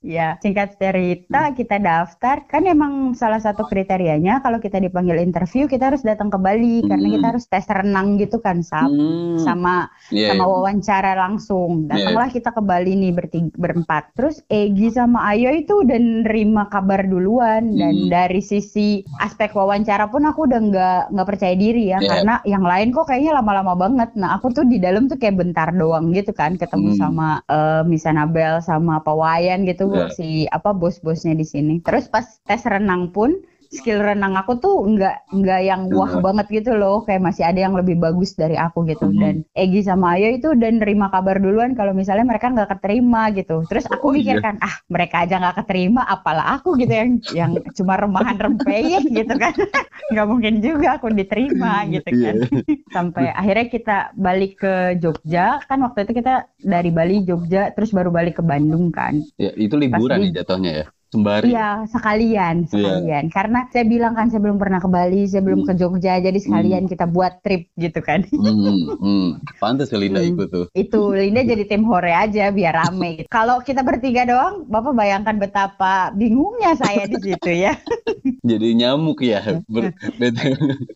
Iya, 0.00 0.28
singkat 0.40 0.80
cerita 0.80 1.52
kita 1.52 1.76
daftar. 1.76 2.48
Kan 2.48 2.64
emang 2.64 3.12
salah 3.12 3.38
satu 3.38 3.68
kriterianya 3.68 4.40
kalau 4.40 4.56
kita 4.56 4.80
dipanggil 4.80 5.20
interview 5.20 5.68
kita 5.68 5.92
harus 5.92 6.00
datang 6.00 6.32
ke 6.32 6.38
Bali 6.40 6.80
hmm. 6.80 6.88
karena 6.88 7.06
kita 7.12 7.26
harus 7.36 7.44
tes 7.46 7.66
renang 7.68 8.16
gitu 8.16 8.40
kan, 8.40 8.64
Sab. 8.64 8.88
Hmm. 8.88 9.36
Sama 9.38 9.86
yeah, 10.10 10.32
sama 10.32 10.44
iya. 10.44 10.50
wawancara 10.50 11.12
langsung. 11.14 11.86
Iya. 11.86 12.10
Datanglah 12.10 12.28
yeah. 12.32 12.36
kita 12.40 12.50
ke 12.56 12.62
Bali 12.64 12.92
nih 12.96 13.12
bertiga, 13.12 13.52
berempat. 13.54 14.02
Terus 14.16 14.42
Egi 14.48 14.88
sama 14.90 15.28
Ayo 15.30 15.52
itu 15.52 15.84
udah 15.84 15.98
nerima 16.00 16.66
kabar 16.72 17.04
duluan 17.04 17.76
dan 17.76 17.94
hmm. 17.94 18.08
dari 18.08 18.40
sisi 18.40 19.04
aspek 19.20 19.52
wawancara 19.52 20.08
pun 20.08 20.24
aku 20.24 20.48
udah 20.48 20.60
nggak 20.60 21.02
nggak 21.12 21.28
percaya 21.28 21.54
diri 21.54 21.92
ya 21.92 22.00
yeah. 22.00 22.08
karena 22.08 22.34
yang 22.48 22.64
lain 22.64 22.88
kok 22.90 23.06
kayaknya 23.06 23.36
lama-lama 23.36 23.76
banget. 23.76 24.10
Nah, 24.16 24.40
aku 24.40 24.50
tuh 24.50 24.64
di 24.64 24.80
dalam 24.80 25.06
tuh 25.06 25.20
kayak 25.20 25.36
bentar 25.36 25.68
doang 25.76 26.10
gitu 26.16 26.32
kan 26.32 26.56
ketemu 26.56 26.96
hmm. 26.96 26.98
sama 26.98 27.28
uh, 27.52 27.82
Miss 27.84 28.08
Anabel 28.08 28.64
sama 28.64 28.98
Pak 29.04 29.16
Wayan 29.16 29.68
gitu 29.68 29.92
yeah. 29.92 30.08
si 30.10 30.48
apa 30.48 30.72
bos-bosnya 30.72 31.36
di 31.36 31.44
sini. 31.44 31.74
Terus 31.84 32.08
pas 32.08 32.24
tes 32.48 32.62
renang 32.64 33.12
pun 33.12 33.36
skill 33.70 34.02
renang 34.02 34.34
aku 34.34 34.58
tuh 34.58 34.82
nggak 34.82 35.30
nggak 35.30 35.60
yang 35.62 35.86
wah 35.94 36.10
banget 36.18 36.50
gitu 36.50 36.74
loh 36.74 37.06
kayak 37.06 37.22
masih 37.22 37.46
ada 37.46 37.62
yang 37.62 37.74
lebih 37.78 38.02
bagus 38.02 38.34
dari 38.34 38.58
aku 38.58 38.82
gitu 38.90 39.06
mm 39.06 39.14
-hmm. 39.14 39.22
dan 39.22 39.34
Egi 39.54 39.86
sama 39.86 40.18
Ayo 40.18 40.34
itu 40.34 40.50
dan 40.58 40.82
nerima 40.82 41.06
kabar 41.06 41.38
duluan 41.38 41.78
kalau 41.78 41.94
misalnya 41.94 42.26
mereka 42.26 42.50
nggak 42.50 42.66
keterima 42.76 43.30
gitu 43.30 43.62
terus 43.70 43.86
aku 43.86 44.10
oh, 44.10 44.12
iya. 44.12 44.34
mikirkan 44.34 44.58
iya. 44.58 44.66
ah 44.66 44.74
mereka 44.90 45.16
aja 45.22 45.34
nggak 45.38 45.56
keterima 45.62 46.02
apalah 46.02 46.58
aku 46.58 46.74
gitu 46.82 46.90
yang 46.90 47.10
yang 47.30 47.50
cuma 47.78 47.94
remahan 47.94 48.36
rempeyek 48.42 49.06
gitu 49.06 49.34
kan 49.38 49.54
nggak 50.12 50.26
mungkin 50.26 50.54
juga 50.58 50.98
aku 50.98 51.06
diterima 51.14 51.86
gitu 51.86 52.10
kan 52.10 52.36
yeah. 52.42 52.64
sampai 52.94 53.30
akhirnya 53.30 53.66
kita 53.70 53.96
balik 54.18 54.58
ke 54.58 54.98
Jogja 54.98 55.62
kan 55.70 55.78
waktu 55.86 56.10
itu 56.10 56.18
kita 56.18 56.50
dari 56.58 56.90
Bali 56.90 57.22
Jogja 57.22 57.70
terus 57.70 57.94
baru 57.94 58.10
balik 58.10 58.38
ke 58.38 58.44
Bandung 58.44 58.90
kan 58.90 59.22
ya 59.38 59.54
itu 59.54 59.78
liburan 59.78 60.26
nih 60.26 60.42
jatuhnya 60.42 60.72
ya 60.74 60.86
sembari 61.10 61.50
iya 61.50 61.82
sekalian 61.90 62.64
iya. 62.64 62.68
sekalian 62.70 63.24
yeah. 63.26 63.34
karena 63.34 63.58
saya 63.74 63.84
bilang 63.86 64.14
kan 64.14 64.30
saya 64.30 64.40
belum 64.46 64.62
pernah 64.62 64.78
ke 64.78 64.86
Bali 64.86 65.26
saya 65.26 65.42
belum 65.42 65.66
ke 65.66 65.74
Jogja 65.74 66.22
jadi 66.22 66.38
sekalian 66.38 66.86
hmm. 66.86 66.90
kita 66.94 67.10
buat 67.10 67.42
trip 67.42 67.66
gitu 67.74 67.98
kan 67.98 68.22
hmm, 68.30 68.94
hmm. 69.02 69.26
pantas 69.58 69.90
Linda 69.90 70.22
hmm. 70.22 70.30
ikut 70.30 70.48
tuh 70.54 70.66
itu 70.78 71.02
Linda 71.10 71.42
jadi 71.42 71.66
tim 71.66 71.82
hore 71.82 72.14
aja 72.14 72.54
biar 72.54 72.74
rame 72.78 73.26
gitu. 73.26 73.28
kalau 73.36 73.58
kita 73.58 73.82
bertiga 73.82 74.22
doang 74.22 74.70
bapak 74.70 74.94
bayangkan 74.94 75.34
betapa 75.34 76.14
bingungnya 76.14 76.78
saya 76.78 77.10
di 77.10 77.18
situ 77.18 77.50
ya 77.58 77.74
jadi 78.50 78.68
nyamuk 78.78 79.18
ya 79.26 79.62
Ber 79.66 79.90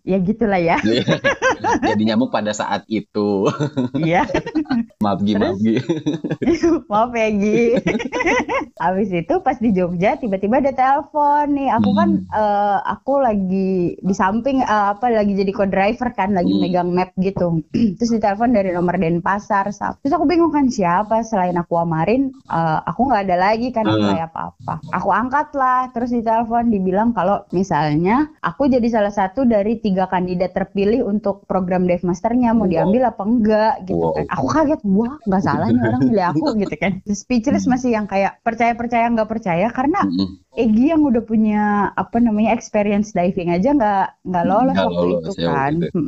ya 0.06 0.18
gitulah 0.22 0.62
ya 0.62 0.78
iya. 0.86 1.18
jadi 1.82 2.14
nyamuk 2.14 2.30
pada 2.30 2.54
saat 2.54 2.86
itu 2.86 3.50
iya 3.98 4.22
maaf 5.02 5.20
Gi 5.26 5.34
maaf 5.34 5.58
Gi 5.58 5.74
maaf 6.86 7.10
ya 7.16 7.28
Gi 7.34 7.62
habis 8.84 9.10
itu 9.10 9.34
pas 9.40 9.56
di 9.58 9.70
Jogja 9.72 10.03
kerja 10.04 10.20
tiba-tiba 10.20 10.60
ada 10.60 10.72
telepon 10.76 11.56
nih 11.56 11.72
aku 11.72 11.90
kan, 11.96 12.10
hmm. 12.20 12.28
kan 12.28 12.36
uh, 12.36 12.78
aku 12.84 13.24
lagi 13.24 13.96
di 13.96 14.12
samping 14.14 14.60
uh, 14.60 14.92
apa 14.92 15.08
lagi 15.08 15.32
jadi 15.32 15.48
co-driver 15.56 16.12
kan 16.12 16.36
lagi 16.36 16.52
hmm. 16.52 16.60
megang 16.60 16.92
map 16.92 17.16
gitu 17.16 17.64
terus 17.96 18.12
ditelepon 18.12 18.52
dari 18.52 18.76
nomor 18.76 19.00
Denpasar 19.00 19.72
terus 19.72 20.12
aku 20.12 20.28
bingung 20.28 20.52
kan 20.52 20.68
siapa 20.68 21.24
selain 21.24 21.56
aku 21.56 21.80
Amarin 21.80 22.36
uh, 22.52 22.84
aku 22.84 23.08
nggak 23.08 23.32
ada 23.32 23.36
lagi 23.48 23.72
kan 23.72 23.88
uh. 23.88 23.96
kayak 23.96 24.28
apa-apa 24.28 24.84
aku 24.92 25.08
angkat 25.08 25.48
lah 25.56 25.88
terus 25.96 26.12
ditelepon 26.12 26.68
dibilang 26.68 27.16
kalau 27.16 27.40
misalnya 27.56 28.28
aku 28.44 28.68
jadi 28.68 28.84
salah 28.92 29.14
satu 29.14 29.48
dari 29.48 29.80
tiga 29.80 30.04
kandidat 30.12 30.52
terpilih 30.52 31.08
untuk 31.08 31.48
program 31.48 31.88
Dev 31.88 32.04
Masternya 32.04 32.52
mau 32.52 32.68
diambil 32.68 33.08
apa 33.08 33.24
enggak 33.24 33.88
gitu 33.88 34.04
wow. 34.04 34.12
kan 34.20 34.28
aku 34.28 34.46
kaget 34.52 34.80
wah 34.84 35.16
nggak 35.24 35.42
salah 35.48 35.66
nih 35.72 35.80
orang 35.80 36.02
pilih 36.12 36.26
aku 36.28 36.46
gitu 36.60 36.76
kan 36.76 36.92
speechless 37.08 37.64
masih 37.64 37.96
yang 37.96 38.04
kayak 38.04 38.36
percaya 38.44 38.76
percaya 38.76 39.08
nggak 39.08 39.30
percaya 39.32 39.72
karena 39.72 39.93
karena 39.94 40.10
mm-hmm. 40.10 40.43
Egi 40.54 40.94
yang 40.94 41.02
udah 41.02 41.22
punya 41.26 41.90
apa 41.98 42.22
namanya 42.22 42.54
experience 42.54 43.10
diving 43.10 43.50
aja 43.50 43.74
nggak 43.74 44.06
nggak 44.22 44.44
lolos 44.46 44.76
gak 44.78 44.86
waktu 44.86 45.06
lolos, 45.10 45.18
itu 45.18 45.32
ya, 45.42 45.50
kan. 45.50 45.72
itu. 45.82 45.98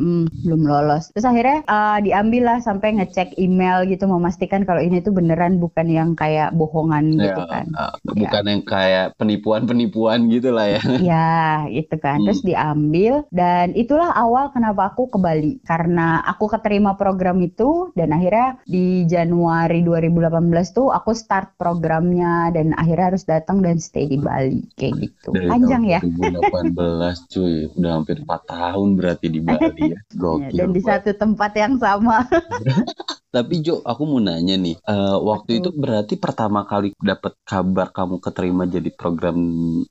belum 0.47 0.63
lolos. 0.63 1.05
Terus 1.11 1.27
akhirnya 1.27 1.59
uh, 1.67 1.99
diambil 1.99 2.43
lah 2.47 2.59
sampai 2.63 2.95
ngecek 2.95 3.35
email 3.43 3.83
gitu 3.91 4.07
memastikan 4.07 4.63
kalau 4.63 4.79
ini 4.79 5.03
tuh 5.03 5.11
beneran 5.11 5.59
bukan 5.59 5.91
yang 5.91 6.15
kayak 6.15 6.55
bohongan 6.55 7.19
ya, 7.19 7.35
gitu 7.35 7.43
kan. 7.51 7.67
uh, 7.75 7.95
bukan 8.07 8.43
ya. 8.47 8.51
yang 8.55 8.63
kayak 8.63 9.07
penipuan 9.19 9.67
penipuan 9.67 10.31
gitu 10.31 10.55
lah 10.55 10.79
ya. 10.79 10.83
Ya 11.03 11.67
itu 11.67 11.99
kan. 11.99 12.23
Hmm. 12.23 12.27
terus 12.31 12.47
diambil 12.47 13.27
dan 13.35 13.75
itulah 13.75 14.15
awal 14.15 14.55
kenapa 14.55 14.95
aku 14.95 15.11
ke 15.11 15.19
Bali. 15.19 15.59
Karena 15.67 16.23
aku 16.23 16.47
keterima 16.47 16.95
program 16.95 17.43
itu 17.43 17.91
dan 17.99 18.15
akhirnya 18.15 18.63
di 18.63 19.11
Januari 19.11 19.83
2018 19.83 20.31
tuh 20.71 20.95
aku 20.95 21.11
start 21.19 21.59
programnya 21.59 22.55
dan 22.55 22.71
akhirnya 22.79 23.11
harus 23.11 23.27
datang 23.27 23.59
dan 23.59 23.83
stay 23.83 24.07
di 24.07 24.23
Bali 24.23 24.36
kayak 24.77 24.95
gitu. 25.03 25.29
Dari 25.33 25.49
Panjang 25.49 25.83
ya. 25.87 26.01
2018 26.03 27.33
cuy, 27.33 27.55
udah 27.77 27.91
hampir 27.97 28.17
4 28.23 28.53
tahun 28.53 28.89
berarti 28.97 29.27
di 29.33 29.41
Bali 29.43 29.83
ya. 29.93 29.99
Gokil. 30.23 30.57
Dan 30.57 30.71
di 30.73 30.83
satu 30.85 31.11
tempat 31.17 31.53
yang 31.57 31.75
sama. 31.77 32.25
Tapi 33.37 33.61
Jo, 33.61 33.85
aku 33.85 34.09
mau 34.09 34.17
nanya 34.17 34.57
nih, 34.57 34.81
uh, 34.89 35.21
waktu 35.21 35.61
itu 35.61 35.69
berarti 35.77 36.17
pertama 36.17 36.65
kali 36.65 36.97
dapat 36.97 37.37
kabar 37.45 37.93
kamu 37.93 38.17
keterima 38.25 38.65
jadi 38.65 38.89
program 38.97 39.37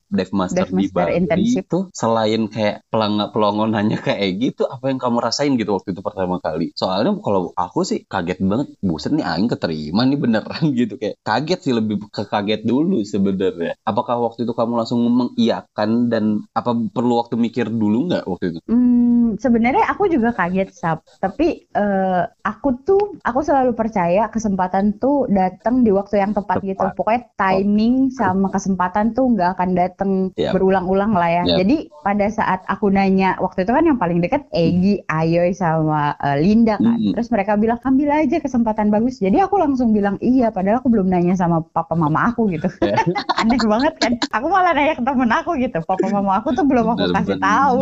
Dev 0.09 0.33
Master, 0.33 0.65
Dev 0.65 0.73
Master 0.73 0.81
di 0.81 0.87
Bali 0.89 1.13
internship. 1.21 1.69
itu 1.69 1.79
selain 1.93 2.49
kayak 2.49 2.81
pelangga 2.89 3.29
pelongonannya 3.29 4.01
kayak 4.01 4.31
gitu, 4.41 4.65
apa 4.65 4.89
yang 4.89 4.97
kamu 4.97 5.21
rasain 5.21 5.53
gitu 5.61 5.77
waktu 5.77 5.93
itu 5.93 6.01
pertama 6.01 6.41
kali? 6.41 6.73
Soalnya 6.73 7.13
kalau 7.21 7.53
aku 7.53 7.85
sih 7.85 8.01
kaget 8.09 8.41
banget, 8.41 8.67
buset 8.81 9.13
nih 9.13 9.21
aing 9.21 9.45
keterima 9.45 10.01
nih 10.09 10.17
beneran 10.17 10.65
gitu 10.81 10.97
kayak 10.97 11.21
kaget 11.21 11.59
sih 11.61 11.73
lebih 11.77 12.01
ke 12.09 12.25
kaget 12.25 12.65
dulu 12.65 13.05
sebenarnya. 13.05 13.77
Apakah 13.85 14.25
waktu 14.25 14.49
itu 14.49 14.57
kamu 14.57 14.73
langsung 14.73 15.05
mengiyakan 15.05 16.09
dan 16.09 16.25
apa 16.57 16.73
perlu 16.73 17.21
waktu 17.21 17.37
mikir 17.37 17.69
dulu 17.69 18.09
nggak 18.09 18.25
waktu 18.25 18.57
itu? 18.57 18.59
Hmm, 18.65 19.14
sebenarnya 19.37 19.85
aku 19.91 20.07
juga 20.09 20.33
kaget 20.35 20.69
sab, 20.71 21.03
tapi 21.21 21.67
uh, 21.77 22.25
aku 22.45 22.69
tuh 22.85 23.01
aku 23.21 23.39
selalu 23.41 23.73
percaya 23.73 24.27
kesempatan 24.29 24.97
tuh 25.01 25.25
datang 25.29 25.81
di 25.81 25.91
waktu 25.93 26.21
yang 26.21 26.31
tepat, 26.31 26.61
gitu. 26.61 26.77
tepat. 26.77 26.93
gitu. 26.93 26.97
Pokoknya 26.97 27.21
timing 27.37 27.95
oh. 28.09 28.13
sama 28.15 28.47
kesempatan 28.53 29.17
tuh 29.17 29.25
nggak 29.33 29.49
akan 29.57 29.69
datang 29.73 30.11
yep. 30.37 30.53
berulang-ulang 30.55 31.13
lah 31.13 31.29
ya. 31.29 31.43
Yep. 31.45 31.57
Jadi 31.63 31.77
pada 32.05 32.27
saat 32.29 32.61
aku 32.69 32.89
nanya 32.93 33.35
waktu 33.41 33.65
itu 33.65 33.71
kan 33.73 33.83
yang 33.85 33.99
paling 33.99 34.19
dekat 34.21 34.45
Egi, 34.53 35.01
Ayoy 35.09 35.51
sama 35.51 36.13
uh, 36.21 36.37
Linda 36.37 36.77
kan. 36.77 36.97
Mm 36.97 37.11
-hmm. 37.11 37.13
Terus 37.17 37.29
mereka 37.33 37.57
bilang 37.57 37.79
ambil 37.83 38.09
aja 38.13 38.37
kesempatan 38.41 38.89
bagus. 38.93 39.19
Jadi 39.19 39.41
aku 39.41 39.57
langsung 39.57 39.91
bilang 39.91 40.15
iya 40.21 40.49
padahal 40.53 40.79
aku 40.79 40.89
belum 40.91 41.09
nanya 41.09 41.33
sama 41.37 41.61
papa 41.61 41.97
mama 41.97 42.29
aku 42.31 42.47
gitu. 42.53 42.69
Yeah. 42.81 43.01
Aneh 43.41 43.59
banget 43.61 43.93
kan. 43.99 44.13
Aku 44.31 44.47
malah 44.49 44.71
nanya 44.73 44.97
ke 44.97 45.03
temen 45.03 45.31
aku 45.31 45.57
gitu. 45.59 45.81
Papa 45.83 46.07
mama 46.09 46.39
aku 46.39 46.53
tuh 46.53 46.65
belum 46.65 46.93
aku 46.93 47.09
kasih 47.11 47.37
tahu. 47.41 47.77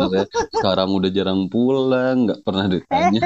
Sekarang 0.56 0.88
udah 0.90 1.10
jarang 1.12 1.43
pulang-pulang, 1.48 2.28
nggak 2.28 2.40
pernah 2.44 2.66
ditanya. 2.70 3.22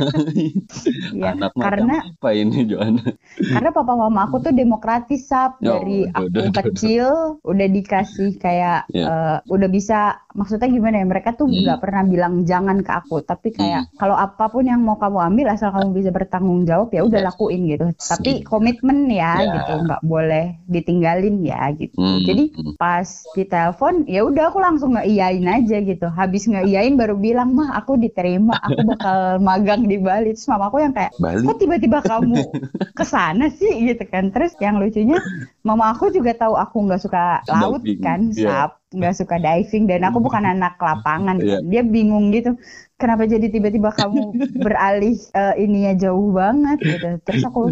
ya, 1.21 1.33
Anak 1.35 1.53
karena 1.55 1.97
apa 2.05 2.31
ini 2.35 2.59
Joanna? 2.67 3.07
Karena 3.39 3.71
papa 3.71 3.95
mama 3.95 4.27
aku 4.27 4.43
tuh 4.43 4.55
demokratis 4.55 5.29
sap 5.29 5.59
oh, 5.63 5.65
dari 5.65 6.07
udah, 6.09 6.17
aku 6.19 6.27
udah, 6.29 6.65
kecil 6.73 7.07
udah, 7.43 7.51
udah 7.51 7.69
dikasih 7.69 8.31
kayak 8.41 8.89
yeah. 8.93 8.97
Ya. 8.99 9.07
uh, 9.07 9.37
udah 9.55 9.69
bisa 9.71 10.19
maksudnya 10.35 10.71
gimana 10.71 11.03
ya 11.03 11.07
mereka 11.07 11.35
tuh 11.35 11.47
hmm. 11.47 11.67
nggak 11.67 11.79
hmm. 11.79 11.85
pernah 11.87 12.03
bilang 12.07 12.35
jangan 12.47 12.79
ke 12.83 12.93
aku 12.95 13.23
tapi 13.23 13.55
kayak 13.55 13.91
hmm. 13.91 13.95
kalau 13.99 14.15
apa 14.19 14.51
pun 14.51 14.67
yang 14.67 14.83
mau 14.83 14.99
kamu 14.99 15.19
ambil 15.35 15.47
asal 15.55 15.71
kamu 15.71 15.95
bisa 15.95 16.11
bertanggung 16.11 16.67
jawab 16.67 16.91
ya 16.91 17.03
udah 17.07 17.21
lakuin 17.31 17.67
gitu. 17.71 17.91
Tapi 17.95 18.43
komitmen 18.43 19.11
ya 19.11 19.39
yeah. 19.43 19.55
gitu 19.59 19.73
nggak 19.87 20.03
boleh 20.03 20.59
ditinggalin 20.67 21.43
ya 21.43 21.71
gitu. 21.75 21.95
Hmm. 21.99 22.23
Jadi 22.27 22.55
pas 22.79 23.07
ditelepon 23.35 24.07
ya 24.11 24.27
udah 24.27 24.51
aku 24.51 24.59
langsung 24.59 24.99
ngeiyain 24.99 25.47
aja 25.47 25.79
gitu. 25.83 26.07
Habis 26.11 26.51
ngeiyain 26.51 26.99
baru 26.99 27.15
bilang 27.19 27.55
mah 27.55 27.75
aku 27.79 27.99
diterima 28.09 28.57
aku 28.57 28.81
bakal 28.97 29.19
magang 29.49 29.85
di 29.85 30.01
Bali. 30.01 30.33
Terus 30.33 30.49
mama 30.49 30.73
aku 30.73 30.81
yang 30.81 30.97
kayak 30.97 31.13
Bali? 31.21 31.45
kok 31.45 31.59
tiba-tiba 31.61 31.99
kamu 32.01 32.41
ke 32.99 33.05
sana 33.05 33.53
sih 33.53 33.93
gitu 33.93 34.05
kan 34.09 34.33
terus 34.33 34.57
yang 34.59 34.81
lucunya 34.81 35.21
mama 35.63 35.93
aku 35.93 36.09
juga 36.09 36.33
tahu 36.33 36.57
aku 36.57 36.77
nggak 36.89 37.03
suka 37.05 37.45
laut 37.47 37.85
kan 38.01 38.33
yeah. 38.33 38.73
Nggak 38.89 39.15
suka 39.21 39.37
diving 39.37 39.85
dan 39.85 40.01
aku 40.09 40.25
bukan 40.25 40.49
anak 40.49 40.81
lapangan 40.81 41.37
yeah. 41.45 41.61
dia 41.61 41.85
bingung 41.85 42.33
gitu 42.33 42.57
kenapa 42.99 43.31
jadi 43.31 43.47
tiba-tiba 43.49 43.95
kamu 43.95 44.35
beralih 44.67 45.15
uh, 45.33 45.55
ininya 45.55 45.95
jauh 45.95 46.35
banget 46.35 46.79
gitu. 46.83 47.09
Terus 47.23 47.43
aku 47.47 47.71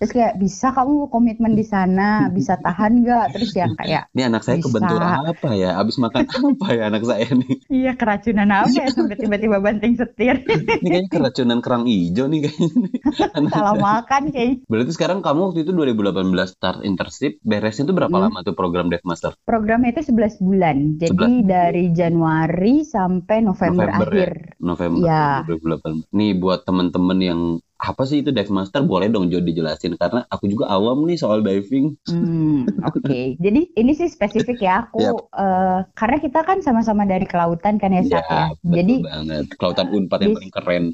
terus 0.00 0.10
kayak 0.10 0.40
bisa 0.40 0.72
kamu 0.72 1.12
komitmen 1.12 1.52
di 1.54 1.62
sana? 1.62 2.32
Bisa 2.32 2.56
tahan 2.58 3.04
nggak? 3.04 3.36
Terus 3.36 3.52
yang 3.54 3.76
kayak 3.76 4.08
ini 4.16 4.22
anak 4.24 4.42
saya 4.42 4.58
bisa. 4.58 4.72
kebenturan 4.72 5.10
apa 5.28 5.48
ya? 5.54 5.70
Abis 5.76 6.00
makan 6.00 6.24
apa 6.56 6.66
ya 6.72 6.82
anak 6.88 7.04
saya 7.04 7.28
nih 7.28 7.54
iya 7.68 7.92
keracunan 7.94 8.48
apa 8.48 8.72
ya? 8.72 8.88
Sampai 8.90 9.20
tiba-tiba 9.20 9.60
banting 9.60 9.94
setir. 10.00 10.40
Ini 10.42 10.88
kayaknya 10.88 11.10
keracunan 11.12 11.58
kerang 11.60 11.84
hijau 11.84 12.26
nih 12.26 12.48
kayaknya 12.48 13.48
salah 13.54 13.76
makan 13.76 14.32
kayaknya. 14.32 14.64
Berarti 14.66 14.90
sekarang 14.96 15.20
kamu 15.20 15.52
waktu 15.52 15.68
itu 15.68 15.72
2018 15.76 16.32
start 16.48 16.80
internship 16.82 17.36
beresnya 17.44 17.84
itu 17.84 17.94
berapa 17.94 18.16
hmm. 18.16 18.24
lama 18.32 18.38
tuh 18.40 18.56
program 18.56 18.88
Dev 18.88 19.04
Master? 19.04 19.36
Programnya 19.44 19.92
itu 19.92 20.08
11 20.08 20.40
bulan 20.40 20.51
jadi 21.00 21.32
11 21.42 21.48
dari 21.48 21.84
Januari 21.94 22.74
sampai 22.84 23.40
November, 23.40 23.88
November 23.88 24.08
akhir 24.08 24.30
ya? 24.32 24.60
November 24.60 25.00
ya. 25.04 25.26
2018. 25.48 26.16
Nih 26.16 26.30
buat 26.36 26.60
teman-teman 26.68 27.18
yang 27.22 27.40
apa 27.82 28.06
sih 28.06 28.22
itu 28.22 28.30
dive 28.30 28.54
master 28.54 28.86
boleh 28.86 29.10
dong 29.10 29.26
Jo 29.26 29.42
dijelasin 29.42 29.98
karena 29.98 30.22
aku 30.30 30.46
juga 30.46 30.70
awam 30.70 31.02
nih 31.02 31.18
soal 31.18 31.42
diving. 31.42 31.98
Hmm, 32.06 32.70
Oke, 32.86 33.02
okay. 33.02 33.24
jadi 33.42 33.66
ini 33.74 33.92
sih 33.98 34.06
spesifik 34.06 34.62
ya 34.62 34.86
aku 34.86 35.02
yep. 35.02 35.18
uh, 35.34 35.82
karena 35.98 36.22
kita 36.22 36.46
kan 36.46 36.62
sama-sama 36.62 37.02
dari 37.02 37.26
kelautan 37.26 37.82
kan 37.82 37.90
ya 37.90 38.06
Sat 38.06 38.22
ya. 38.30 38.54
Jadi 38.62 39.02
banget 39.02 39.50
kelautan 39.58 39.90
Unpad 39.90 40.20
yang 40.22 40.38
paling 40.38 40.54
keren. 40.54 40.84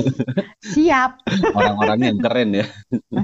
Siap. 0.76 1.10
Orang-orangnya 1.56 2.12
yang 2.12 2.20
keren 2.20 2.48
ya. 2.60 2.66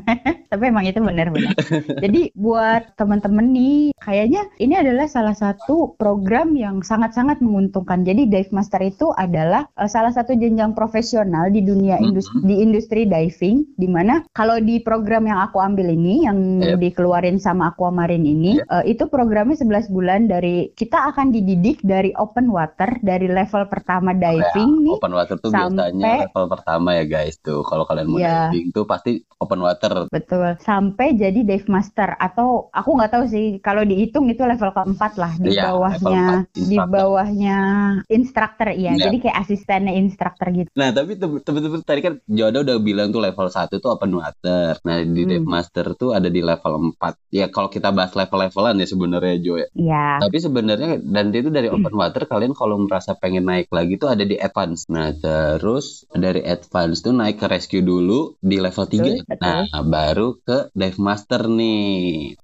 Tapi 0.51 0.63
emang 0.65 0.89
itu 0.89 1.05
benar-benar. 1.05 1.53
jadi 2.01 2.33
buat 2.33 2.97
teman-teman 2.97 3.53
nih 3.53 3.93
kayaknya 4.01 4.49
ini 4.57 4.81
adalah 4.81 5.05
salah 5.05 5.37
satu 5.37 5.93
program 6.01 6.57
yang 6.57 6.81
sangat-sangat 6.81 7.45
menguntungkan. 7.45 8.01
Jadi 8.09 8.33
dive 8.33 8.49
master 8.57 8.81
itu 8.81 9.13
adalah 9.13 9.69
uh, 9.77 9.85
salah 9.85 10.11
satu 10.11 10.33
jenjang 10.33 10.73
profesional 10.73 11.53
di 11.53 11.61
dunia 11.61 12.01
industri 12.01 12.33
mm 12.33 12.41
-hmm. 12.41 12.49
di 12.49 12.55
industri 12.65 12.78
industri 12.79 13.11
diving 13.11 13.75
di 13.75 13.91
mana 13.91 14.23
kalau 14.31 14.63
di 14.63 14.79
program 14.79 15.27
yang 15.27 15.43
aku 15.43 15.59
ambil 15.59 15.91
ini 15.91 16.23
yang 16.23 16.63
yep. 16.63 16.79
dikeluarin 16.79 17.43
sama 17.43 17.75
Aquamarine 17.75 18.23
ini 18.23 18.63
yep. 18.63 18.71
uh, 18.71 18.85
itu 18.87 19.11
programnya 19.11 19.59
11 19.59 19.91
bulan 19.91 20.31
dari 20.31 20.71
kita 20.79 21.11
akan 21.11 21.35
dididik 21.35 21.83
dari 21.83 22.15
open 22.15 22.55
water 22.55 23.03
dari 23.03 23.27
level 23.27 23.67
pertama 23.67 24.15
diving 24.15 24.71
oh, 24.71 24.79
ya. 24.79 24.85
nih 24.87 24.97
open 25.03 25.15
water 25.19 25.37
tuh 25.43 25.51
sampai, 25.51 25.91
biasanya 25.91 26.13
level 26.31 26.45
pertama 26.47 26.89
ya 26.95 27.05
guys 27.11 27.35
tuh 27.43 27.67
kalau 27.67 27.83
kalian 27.83 28.07
mau 28.07 28.23
yeah. 28.23 28.47
diving 28.55 28.71
tuh 28.71 28.87
pasti 28.87 29.27
open 29.43 29.59
water 29.59 30.07
betul 30.15 30.55
sampai 30.63 31.19
jadi 31.19 31.43
dive 31.43 31.67
master 31.67 32.15
atau 32.15 32.71
aku 32.71 32.95
nggak 32.95 33.11
tahu 33.11 33.25
sih 33.27 33.59
kalau 33.59 33.83
dihitung 33.83 34.31
itu 34.31 34.47
level 34.47 34.71
keempat 34.71 35.19
lah 35.19 35.35
di 35.35 35.51
yeah, 35.51 35.67
bawahnya 35.75 36.47
di 36.55 36.79
bawahnya 36.79 37.59
instruktur 38.07 38.71
iya 38.71 38.95
yeah. 38.95 39.11
jadi 39.11 39.17
kayak 39.19 39.37
asistennya 39.43 39.99
instruktur 39.99 40.47
gitu 40.55 40.71
nah 40.79 40.95
tapi 40.95 41.19
teman-teman 41.19 41.83
tadi 41.83 42.01
kan 42.07 42.15
Jodoh 42.29 42.63
udah 42.69 42.77
bilang 42.85 43.09
tuh 43.09 43.25
level 43.25 43.49
1 43.49 43.81
tuh 43.81 43.89
open 43.89 44.13
water. 44.21 44.77
Nah, 44.85 45.01
di 45.01 45.23
hmm. 45.25 45.31
Dev 45.33 45.45
Master 45.49 45.97
tuh 45.97 46.13
ada 46.13 46.29
di 46.29 46.45
level 46.45 46.93
4. 47.01 47.33
Ya 47.33 47.49
kalau 47.49 47.73
kita 47.73 47.89
bahas 47.97 48.13
level-levelan 48.13 48.77
ya 48.77 48.87
sebenarnya 48.87 49.35
Jo 49.41 49.55
ya. 49.57 49.69
Iya. 49.73 50.07
Tapi 50.21 50.37
sebenarnya 50.37 51.01
dan 51.01 51.33
itu 51.33 51.49
dari 51.49 51.73
open 51.73 51.95
water 51.97 52.29
kalian 52.29 52.53
kalau 52.53 52.77
merasa 52.77 53.17
pengen 53.17 53.49
naik 53.49 53.73
lagi 53.73 53.97
tuh 53.97 54.13
ada 54.13 54.29
di 54.29 54.37
advance. 54.37 54.85
Nah, 54.93 55.17
terus 55.17 56.05
dari 56.13 56.45
advance 56.45 57.01
tuh 57.01 57.17
naik 57.17 57.41
ke 57.41 57.47
rescue 57.49 57.81
dulu 57.81 58.37
di 58.45 58.61
level 58.61 58.85
3. 58.85 59.25
Betul, 59.25 59.41
Nah, 59.41 59.65
baru 59.89 60.37
ke 60.45 60.69
Dive 60.77 61.01
Master 61.01 61.49
nih. 61.49 62.37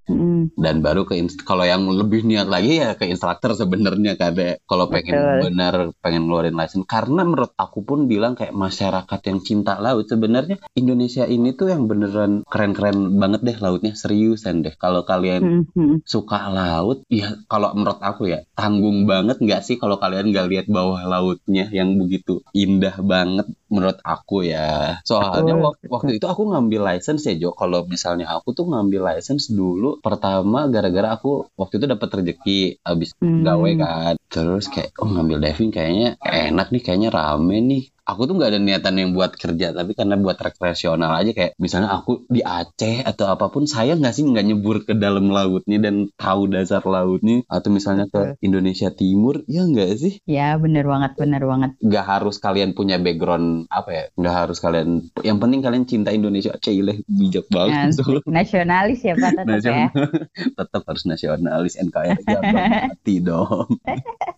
Dan 0.53 0.85
baru 0.85 1.09
ke 1.09 1.17
kalau 1.47 1.65
yang 1.65 1.89
lebih 1.89 2.27
niat 2.27 2.49
lagi 2.51 2.83
ya 2.83 2.99
ke 2.99 3.09
instruktur 3.09 3.57
sebenarnya 3.57 4.19
kada 4.21 4.61
kalau 4.69 4.93
pengen 4.93 5.17
Betul. 5.17 5.41
benar 5.51 5.75
pengen 6.05 6.29
ngeluarin 6.29 6.57
license. 6.59 6.85
Karena 6.85 7.25
menurut 7.25 7.57
aku 7.57 7.87
pun 7.87 8.05
bilang 8.05 8.37
kayak 8.37 8.53
masyarakat 8.53 9.21
yang 9.25 9.39
cinta 9.41 9.81
laut 9.81 10.07
sebenarnya 10.09 10.61
Indonesia 10.77 11.25
ini 11.25 11.57
tuh 11.57 11.73
yang 11.73 11.89
beneran 11.89 12.45
keren-keren 12.49 13.17
banget 13.17 13.41
deh 13.43 13.57
lautnya. 13.61 13.93
Seriusan 13.97 14.67
deh. 14.67 14.75
Kalau 14.77 15.07
kalian 15.07 15.65
mm-hmm. 15.65 16.05
suka 16.05 16.51
laut 16.51 17.07
ya 17.09 17.39
kalau 17.49 17.73
menurut 17.73 18.01
aku 18.03 18.29
ya 18.29 18.45
tanggung 18.59 19.09
banget 19.09 19.41
nggak 19.41 19.63
sih 19.65 19.77
kalau 19.81 19.97
kalian 19.97 20.31
nggak 20.31 20.49
lihat 20.51 20.67
bawah 20.69 21.01
lautnya 21.05 21.69
yang 21.71 21.97
begitu 21.97 22.45
indah 22.53 22.97
banget 23.01 23.47
menurut 23.75 23.99
aku 24.07 24.47
ya. 24.47 25.03
Soalnya 25.03 25.59
oh, 25.59 25.75
waktu, 25.75 25.85
waktu 25.91 26.13
itu 26.23 26.27
aku 26.31 26.55
ngambil 26.55 26.95
license 26.95 27.27
ya 27.27 27.35
Jo. 27.35 27.51
Kalau 27.59 27.83
misalnya 27.91 28.31
aku 28.31 28.55
tuh 28.55 28.71
ngambil 28.71 29.03
license 29.11 29.51
dulu 29.51 29.99
pertama 29.99 30.71
gara-gara 30.71 31.19
aku 31.19 31.51
waktu 31.59 31.83
itu 31.83 31.87
dapat 31.91 32.09
rezeki 32.23 32.59
abis 32.87 33.19
hmm. 33.19 33.43
gawe 33.43 33.71
kan. 33.83 34.15
Terus 34.31 34.71
kayak 34.71 34.95
oh 35.03 35.11
ngambil 35.11 35.43
diving 35.43 35.75
kayaknya 35.75 36.09
enak 36.23 36.71
nih 36.71 36.83
kayaknya 36.87 37.11
rame 37.11 37.59
nih 37.59 37.85
aku 38.05 38.29
tuh 38.29 38.35
nggak 38.37 38.51
ada 38.55 38.61
niatan 38.61 38.95
yang 39.01 39.11
buat 39.17 39.37
kerja 39.37 39.73
tapi 39.73 39.97
karena 39.97 40.21
buat 40.21 40.37
rekreasional 40.37 41.13
aja 41.17 41.33
kayak 41.33 41.53
misalnya 41.57 41.93
aku 41.93 42.29
di 42.29 42.45
Aceh 42.45 43.05
atau 43.05 43.27
apa 43.29 43.49
pun 43.49 43.65
saya 43.65 43.97
nggak 43.97 44.15
sih 44.15 44.25
nggak 44.25 44.45
nyebur 44.45 44.77
ke 44.85 44.93
dalam 44.97 45.33
lautnya 45.33 45.81
dan 45.81 46.09
tahu 46.15 46.51
dasar 46.51 46.85
lautnya? 46.85 47.43
Atau 47.49 47.73
misalnya 47.73 48.07
ke 48.09 48.37
Indonesia 48.45 48.93
Timur 48.93 49.43
ya 49.49 49.65
nggak 49.65 49.91
sih? 49.97 50.13
Ya 50.29 50.55
bener 50.61 50.85
banget 50.85 51.17
bener 51.17 51.43
banget. 51.45 51.71
Nggak 51.81 52.05
harus 52.05 52.37
kalian 52.39 52.77
punya 52.77 53.01
background 53.01 53.67
apa 53.69 53.91
ya 53.91 54.05
nggak 54.15 54.35
harus 54.35 54.59
kalian 54.61 55.09
yang 55.25 55.39
penting 55.41 55.61
kalian 55.65 55.85
cinta 55.89 56.11
Indonesia 56.13 56.53
Cile 56.61 57.03
bijak 57.09 57.49
banget. 57.49 57.97
Nah, 57.97 58.43
nasionalis 58.43 59.01
ya 59.03 59.15
pak 59.17 59.31
tetap 59.37 59.63
ya. 59.65 59.89
Tetap 60.59 60.83
harus 60.85 61.05
nasionalis 61.09 61.75
NKRI 61.81 62.21
hati 62.25 63.17
dong. 63.27 63.81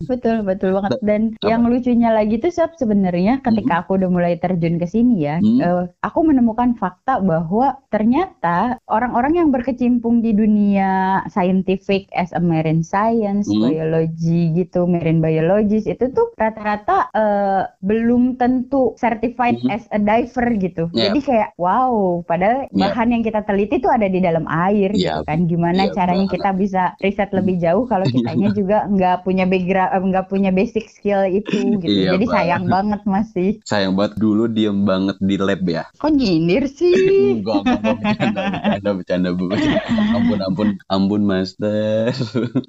Betul 0.07 0.47
betul 0.47 0.77
banget. 0.77 1.01
Dan 1.03 1.35
apa? 1.39 1.49
yang 1.49 1.67
lucunya 1.67 2.11
lagi 2.13 2.39
tuh 2.39 2.53
sebenarnya 2.53 3.41
ketika 3.57 3.81
aku 3.81 3.97
udah 3.97 4.11
mulai 4.13 4.37
terjun 4.37 4.77
ke 4.77 4.85
sini 4.85 5.25
ya, 5.25 5.41
hmm. 5.41 5.61
uh, 5.65 5.85
aku 6.05 6.29
menemukan 6.29 6.77
fakta 6.77 7.25
bahwa 7.25 7.81
ternyata 7.89 8.77
orang-orang 8.85 9.41
yang 9.41 9.49
berkecimpung 9.49 10.21
di 10.21 10.37
dunia 10.37 11.25
scientific 11.33 12.13
as 12.13 12.37
a 12.37 12.43
marine 12.43 12.85
science, 12.85 13.49
hmm. 13.49 13.65
biology 13.65 14.53
gitu, 14.53 14.85
marine 14.85 15.25
biologist 15.25 15.89
itu 15.89 16.13
tuh 16.13 16.37
rata-rata 16.37 17.09
uh, 17.17 17.63
belum 17.81 18.37
tentu 18.37 18.93
certified 19.01 19.57
hmm. 19.65 19.73
as 19.73 19.89
a 19.95 19.99
diver 20.01 20.53
gitu. 20.61 20.93
Yeah. 20.93 21.11
Jadi 21.11 21.21
kayak 21.25 21.51
wow, 21.57 22.21
padahal 22.29 22.69
yeah. 22.71 22.93
bahan 22.93 23.17
yang 23.17 23.23
kita 23.25 23.41
teliti 23.49 23.81
tuh 23.81 23.89
ada 23.89 24.11
di 24.11 24.21
dalam 24.21 24.45
air 24.51 24.93
yeah. 24.93 25.23
gitu 25.23 25.23
kan. 25.25 25.39
Gimana 25.49 25.89
yeah, 25.89 25.95
caranya 25.95 26.27
kita 26.29 26.51
bisa 26.53 26.83
riset 27.01 27.31
lebih 27.33 27.57
jauh 27.63 27.89
kalau 27.89 28.05
kitanya 28.05 28.53
juga 28.59 28.85
nggak 28.91 29.25
punya 29.25 29.49
background, 29.49 30.13
nggak 30.13 30.27
punya 30.29 30.51
basic 30.53 30.91
skill 30.93 31.25
itu 31.25 31.79
gitu. 31.81 32.11
Yeah, 32.11 32.19
Jadi 32.19 32.27
sayang 32.29 32.65
banget 32.67 33.01
masih 33.07 33.46
sih. 33.47 33.53
Sayang 33.63 33.95
banget 33.95 34.19
dulu 34.19 34.51
diem 34.51 34.83
banget 34.83 35.17
di 35.23 35.37
lab 35.39 35.63
ya. 35.63 35.87
Kok 36.03 36.11
nyindir 36.11 36.67
sih? 36.67 36.95
enggak, 37.39 37.63
enggak, 37.63 37.95
bercanda, 38.03 38.91
bercanda, 38.95 39.29
bercanda, 39.33 39.81
Ampun, 40.17 40.41
ampun, 40.43 40.69
ampun, 40.91 41.23
Master. 41.23 42.11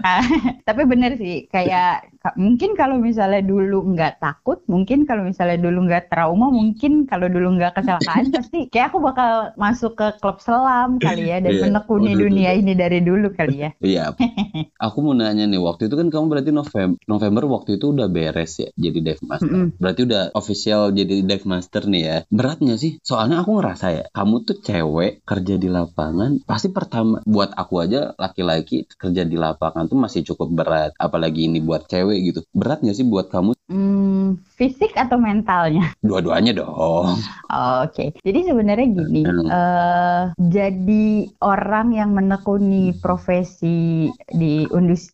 Tapi 0.67 0.81
bener 0.85 1.17
sih, 1.17 1.49
kayak 1.49 2.09
mungkin 2.35 2.75
kalau 2.75 2.99
misalnya 2.99 3.41
dulu 3.41 3.95
nggak 3.95 4.19
takut, 4.21 4.61
mungkin 4.67 5.07
kalau 5.07 5.25
misalnya 5.25 5.57
dulu 5.57 5.87
nggak 5.87 6.11
trauma, 6.11 6.51
mungkin 6.51 7.07
kalau 7.07 7.31
dulu 7.31 7.57
nggak 7.57 7.73
kecelakaan, 7.77 8.29
pasti 8.35 8.67
kayak 8.69 8.93
aku 8.93 8.99
bakal 9.01 9.55
masuk 9.55 9.95
ke 9.95 10.07
klub 10.19 10.43
selam 10.43 10.99
kali 10.99 11.31
ya 11.31 11.39
dan 11.39 11.53
yeah. 11.55 11.63
menekuni 11.65 12.13
oh, 12.13 12.27
dunia 12.27 12.51
ini 12.53 12.73
dari 12.75 12.99
dulu 13.01 13.31
kali 13.33 13.65
ya. 13.65 13.71
Iya. 13.79 14.13
aku 14.77 14.97
mau 15.01 15.15
nanya 15.15 15.47
nih, 15.47 15.61
waktu 15.61 15.87
itu 15.87 15.95
kan 15.95 16.11
kamu 16.11 16.25
berarti 16.27 16.51
November, 16.51 16.99
November 17.07 17.43
waktu 17.47 17.79
itu 17.79 17.95
udah 17.95 18.07
beres 18.11 18.59
ya 18.59 18.69
jadi 18.75 18.99
Dev 19.13 19.19
Master. 19.23 19.47
Mm 19.47 19.57
-hmm. 19.57 19.79
Berarti 19.79 20.01
udah 20.03 20.23
official 20.35 20.66
potensial 20.67 20.91
jadi 20.91 21.15
dive 21.23 21.45
master 21.47 21.83
nih 21.87 22.03
ya. 22.03 22.17
Beratnya 22.27 22.75
sih, 22.75 22.99
soalnya 22.99 23.39
aku 23.41 23.51
ngerasa 23.57 23.87
ya, 23.95 24.03
kamu 24.11 24.35
tuh 24.43 24.57
cewek 24.59 25.11
kerja 25.23 25.55
di 25.55 25.69
lapangan, 25.71 26.31
pasti 26.43 26.67
pertama 26.75 27.23
buat 27.23 27.55
aku 27.55 27.75
aja 27.87 28.11
laki-laki 28.19 28.83
kerja 28.99 29.23
di 29.23 29.37
lapangan 29.39 29.87
tuh 29.87 29.95
masih 29.99 30.21
cukup 30.27 30.49
berat. 30.51 30.91
Apalagi 30.99 31.47
ini 31.47 31.63
buat 31.63 31.87
cewek 31.87 32.17
gitu. 32.27 32.39
Beratnya 32.51 32.91
sih 32.91 33.07
buat 33.07 33.31
kamu? 33.31 33.56
Hmm, 33.67 34.39
fisik 34.55 34.95
atau 34.95 35.19
mentalnya? 35.19 35.91
Dua-duanya 36.07 36.55
dong. 36.55 36.71
Oh, 36.71 37.11
Oke, 37.11 37.19
okay. 37.87 38.09
jadi 38.23 38.47
sebenarnya 38.47 38.87
gini, 38.95 39.23
uh, 39.27 40.31
jadi 40.39 41.27
orang 41.43 41.91
yang 41.91 42.15
menekuni 42.15 42.95
profesi 43.03 44.07
di 44.31 44.63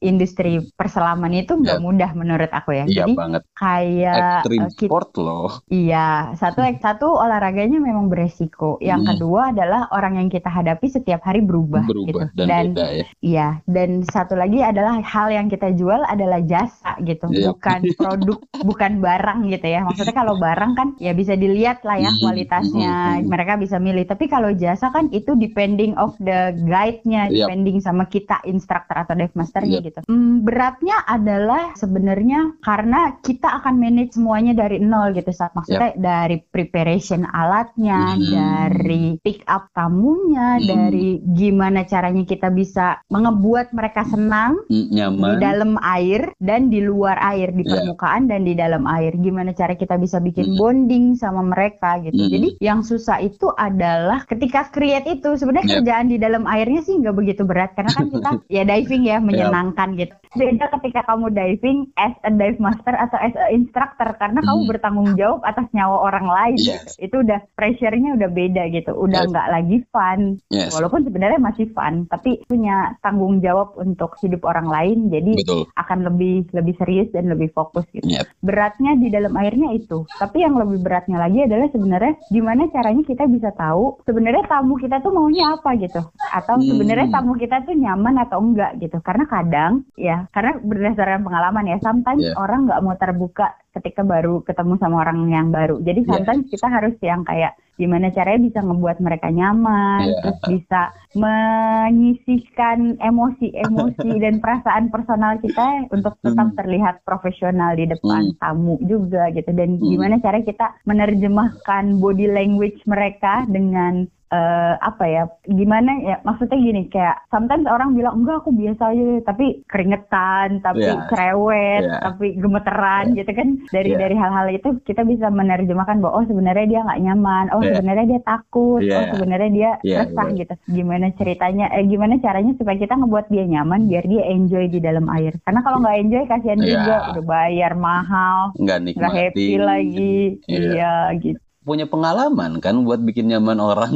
industri 0.05 0.61
perselaman 0.77 1.33
itu 1.33 1.57
nggak 1.57 1.81
yeah. 1.81 1.85
mudah 1.85 2.11
menurut 2.13 2.49
aku 2.53 2.77
ya. 2.77 2.85
Iya 2.85 3.05
jadi 3.05 3.13
banget. 3.17 3.41
kayak 3.57 4.17
Extreme 4.17 4.65
uh, 4.65 4.71
sport 4.73 5.09
loh. 5.17 5.51
Iya, 5.73 6.37
satu 6.37 6.61
satu 6.77 7.07
olahraganya 7.09 7.81
memang 7.81 8.09
beresiko. 8.09 8.77
Yang 8.85 9.01
hmm. 9.01 9.09
kedua 9.17 9.41
adalah 9.49 9.81
orang 9.89 10.21
yang 10.21 10.29
kita 10.29 10.49
hadapi 10.53 10.93
setiap 10.93 11.25
hari 11.25 11.41
berubah, 11.41 11.89
berubah 11.89 12.29
gitu. 12.29 12.37
Dan, 12.37 12.47
dan 12.49 12.65
beda 12.73 12.85
ya. 12.93 13.05
Iya, 13.21 13.47
dan 13.65 13.89
satu 14.05 14.37
lagi 14.37 14.61
adalah 14.61 15.01
hal 15.01 15.33
yang 15.33 15.49
kita 15.49 15.73
jual 15.73 16.05
adalah 16.05 16.37
jasa 16.45 16.97
gitu. 17.01 17.33
Iya. 17.33 17.53
bukan 17.53 17.79
produk, 17.99 18.39
bukan 18.63 18.99
barang 19.03 19.49
gitu 19.49 19.67
ya. 19.67 19.85
Maksudnya 19.85 20.15
kalau 20.15 20.35
barang 20.39 20.71
kan 20.73 20.87
ya 20.97 21.11
bisa 21.13 21.37
dilihat 21.37 21.83
lah 21.85 21.99
ya 21.99 22.11
hmm, 22.11 22.19
kualitasnya, 22.21 22.95
hmm. 23.19 23.29
mereka 23.29 23.53
bisa 23.59 23.77
milih. 23.77 24.05
Tapi 24.07 24.25
kalau 24.29 24.51
jasa 24.55 24.89
kan 24.93 25.09
itu 25.11 25.35
depending 25.37 25.93
of 25.99 26.15
the 26.21 26.55
guide-nya, 26.65 27.29
yep. 27.29 27.47
depending 27.47 27.79
sama 27.83 28.07
kita 28.07 28.39
instruktur 28.47 28.97
atau 28.99 29.13
dive 29.13 29.33
masternya 29.35 29.79
yep. 29.81 29.87
gitu. 29.89 29.99
Hmm, 30.07 30.41
beratnya 30.45 31.03
adalah 31.05 31.73
sebenarnya 31.77 32.59
karena 32.61 33.17
kita 33.21 33.61
akan 33.61 33.75
manage 33.77 34.15
semuanya 34.15 34.53
dari 34.53 34.79
nol 34.79 35.11
gitu 35.11 35.31
saat 35.33 35.51
maksudnya 35.57 35.91
yep. 35.95 35.99
dari 35.99 36.37
preparation 36.39 37.25
alatnya 37.27 38.15
hmm. 38.15 38.29
dari 38.29 39.03
pick 39.19 39.41
up 39.49 39.67
tamunya 39.73 40.61
hmm. 40.61 40.65
dari 40.65 41.07
gimana 41.33 41.83
caranya 41.83 42.23
kita 42.23 42.53
bisa 42.53 43.01
mengebuat 43.09 43.73
mereka 43.73 44.05
senang 44.07 44.61
hmm, 44.69 44.87
Nyaman. 44.93 45.19
di 45.19 45.31
dalam 45.41 45.71
air 45.81 46.31
dan 46.39 46.69
di 46.69 46.79
luar 46.79 47.19
air 47.33 47.51
di 47.51 47.63
permukaan 47.65 48.29
dan 48.33 48.41
di 48.49 48.57
dalam 48.57 48.89
air 48.89 49.13
gimana 49.21 49.53
cara 49.53 49.77
kita 49.77 50.01
bisa 50.01 50.17
bikin 50.17 50.53
hmm. 50.53 50.57
bonding 50.57 51.05
sama 51.13 51.45
mereka 51.45 52.01
gitu 52.01 52.17
hmm. 52.17 52.31
jadi 52.33 52.49
yang 52.65 52.81
susah 52.81 53.21
itu 53.21 53.53
adalah 53.53 54.25
ketika 54.25 54.73
create 54.73 55.05
itu 55.05 55.37
sebenarnya 55.37 55.69
yep. 55.69 55.75
kerjaan 55.85 56.07
di 56.09 56.17
dalam 56.17 56.49
airnya 56.49 56.81
sih 56.81 56.97
nggak 56.97 57.13
begitu 57.13 57.45
berat 57.45 57.77
karena 57.77 57.93
kan 57.93 58.09
kita 58.09 58.29
ya 58.57 58.65
diving 58.65 59.05
ya 59.05 59.21
menyenangkan 59.21 59.93
yep. 59.93 60.01
gitu 60.01 60.15
beda 60.33 60.65
ketika 60.79 61.05
kamu 61.05 61.29
diving 61.29 61.93
as 61.97 62.13
a 62.25 62.31
dive 62.33 62.57
master 62.57 62.93
atau 62.97 63.17
as 63.21 63.33
a 63.37 63.53
instructor 63.53 64.09
karena 64.17 64.41
hmm. 64.41 64.47
kamu 64.49 64.61
bertanggung 64.65 65.09
jawab 65.13 65.41
atas 65.45 65.69
nyawa 65.71 65.97
orang 66.09 66.27
lain. 66.27 66.57
Yes. 66.57 66.97
Itu 66.97 67.21
udah 67.21 67.45
pressure-nya 67.53 68.17
udah 68.17 68.29
beda 68.33 68.63
gitu. 68.73 68.91
Udah 68.97 69.29
nggak 69.29 69.47
yes. 69.47 69.53
lagi 69.53 69.77
fun. 69.93 70.19
Yes. 70.49 70.71
Walaupun 70.73 71.05
sebenarnya 71.05 71.39
masih 71.39 71.69
fun, 71.71 72.09
tapi 72.09 72.41
punya 72.49 72.97
tanggung 73.05 73.39
jawab 73.39 73.77
untuk 73.77 74.17
hidup 74.25 74.41
orang 74.45 74.67
lain 74.67 74.97
jadi 75.13 75.33
Betul. 75.37 75.69
akan 75.77 75.99
lebih 76.09 76.49
lebih 76.51 76.73
serius 76.81 77.09
dan 77.13 77.29
lebih 77.29 77.53
fokus 77.53 77.85
gitu. 77.93 78.05
Yep. 78.09 78.22
Beratnya 78.39 78.95
di 78.97 79.07
dalam 79.11 79.33
airnya 79.39 79.73
itu. 79.75 80.03
Tapi 80.19 80.43
yang 80.43 80.55
lebih 80.59 80.83
beratnya 80.83 81.17
lagi 81.21 81.43
adalah 81.45 81.67
sebenarnya 81.71 82.13
gimana 82.29 82.67
caranya 82.71 83.03
kita 83.03 83.23
bisa 83.29 83.49
tahu 83.55 84.01
sebenarnya 84.03 84.43
tamu 84.49 84.75
kita 84.79 84.99
tuh 84.99 85.11
maunya 85.15 85.55
apa 85.55 85.75
gitu. 85.79 86.01
Atau 86.33 86.59
hmm. 86.59 86.67
sebenarnya 86.73 87.07
tamu 87.11 87.33
kita 87.39 87.63
tuh 87.63 87.75
nyaman 87.75 88.15
atau 88.23 88.39
enggak 88.41 88.71
gitu. 88.81 88.97
Karena 88.99 89.25
kadang 89.29 89.71
ya 89.95 90.27
karena 90.31 90.59
berdasarkan 90.59 91.21
pengalaman 91.23 91.65
ya 91.69 91.77
sometimes 91.79 92.23
yeah. 92.23 92.37
orang 92.39 92.65
nggak 92.67 92.81
mau 92.83 92.95
terbuka 92.99 93.47
ketika 93.73 94.05
baru 94.05 94.45
ketemu 94.45 94.77
sama 94.77 95.01
orang 95.01 95.25
yang 95.33 95.49
baru. 95.49 95.81
Jadi 95.81 96.05
yeah. 96.05 96.09
sometimes 96.13 96.45
kita 96.49 96.67
harus 96.69 96.95
yang 97.01 97.25
kayak 97.25 97.57
gimana 97.73 98.13
caranya 98.13 98.45
bisa 98.45 98.59
ngebuat 98.61 99.01
mereka 99.01 99.33
nyaman, 99.33 100.05
yeah. 100.05 100.21
terus 100.21 100.39
bisa 100.45 100.81
menyisihkan 101.17 103.01
emosi-emosi 103.01 104.11
dan 104.23 104.37
perasaan 104.37 104.93
personal 104.93 105.41
kita 105.41 105.89
untuk 105.89 106.13
tetap 106.21 106.53
mm. 106.53 106.57
terlihat 106.61 106.95
profesional 107.01 107.73
di 107.73 107.89
depan 107.89 108.29
mm. 108.29 108.37
tamu 108.37 108.77
juga 108.85 109.33
gitu. 109.33 109.49
Dan 109.49 109.81
mm. 109.81 109.89
gimana 109.89 110.21
cara 110.21 110.45
kita 110.45 110.77
menerjemahkan 110.85 111.97
body 111.97 112.29
language 112.29 112.77
mereka 112.85 113.49
dengan 113.49 114.05
uh, 114.33 114.73
apa 114.81 115.05
ya 115.05 115.23
gimana 115.45 116.01
ya 116.01 116.15
maksudnya 116.25 116.57
gini 116.57 116.81
kayak 116.89 117.21
sometimes 117.29 117.69
orang 117.69 117.93
bilang 117.93 118.21
enggak 118.21 118.41
aku 118.41 118.51
biasa 118.51 118.83
aja 118.89 119.05
tapi 119.29 119.61
keringetan 119.69 120.59
tapi 120.65 120.89
yeah. 120.89 121.05
cerewet 121.13 121.83
yeah. 121.85 122.01
tapi 122.01 122.33
gemeteran 122.41 123.13
yeah. 123.13 123.17
gitu 123.21 123.31
kan 123.37 123.49
dari 123.69 123.91
yeah. 123.93 124.01
dari 124.01 124.15
hal-hal 124.17 124.47
itu 124.49 124.69
kita 124.89 125.05
bisa 125.05 125.29
menerjemahkan 125.29 126.01
bahwa 126.01 126.23
oh 126.23 126.25
sebenarnya 126.25 126.65
dia 126.65 126.79
nggak 126.81 127.01
nyaman 127.05 127.45
oh 127.53 127.61
yeah. 127.61 127.77
sebenarnya 127.77 128.05
dia 128.09 128.21
takut 128.25 128.81
yeah. 128.81 128.97
oh 128.97 129.05
sebenarnya 129.13 129.51
dia 129.53 129.71
yeah, 129.85 129.99
resah 130.03 130.27
yeah. 130.33 130.39
gitu 130.41 130.53
gimana 130.73 131.05
ceritanya 131.15 131.65
eh 131.77 131.85
gimana 131.85 132.17
caranya 132.19 132.51
supaya 132.57 132.77
kita 132.81 132.97
ngebuat 132.97 133.27
dia 133.29 133.45
nyaman 133.45 133.85
biar 133.85 134.05
dia 134.09 134.23
enjoy 134.33 134.65
di 134.71 134.79
dalam 134.81 135.05
air 135.13 135.37
karena 135.45 135.61
kalau 135.61 135.77
nggak 135.83 135.97
enjoy 136.01 136.23
kasihan 136.25 136.59
yeah. 136.59 136.71
juga 136.73 136.95
udah 137.13 137.23
bayar 137.23 137.71
mahal 137.77 138.37
nggak 138.57 139.13
happy 139.13 139.59
lagi 139.59 140.41
iya 140.49 140.71
yeah. 140.73 141.03
gitu 141.19 141.42
punya 141.63 141.85
pengalaman 141.89 142.59
kan 142.59 142.83
buat 142.83 142.99
bikin 143.01 143.31
nyaman 143.31 143.59
orang. 143.63 143.93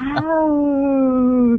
Oh, 0.00 1.58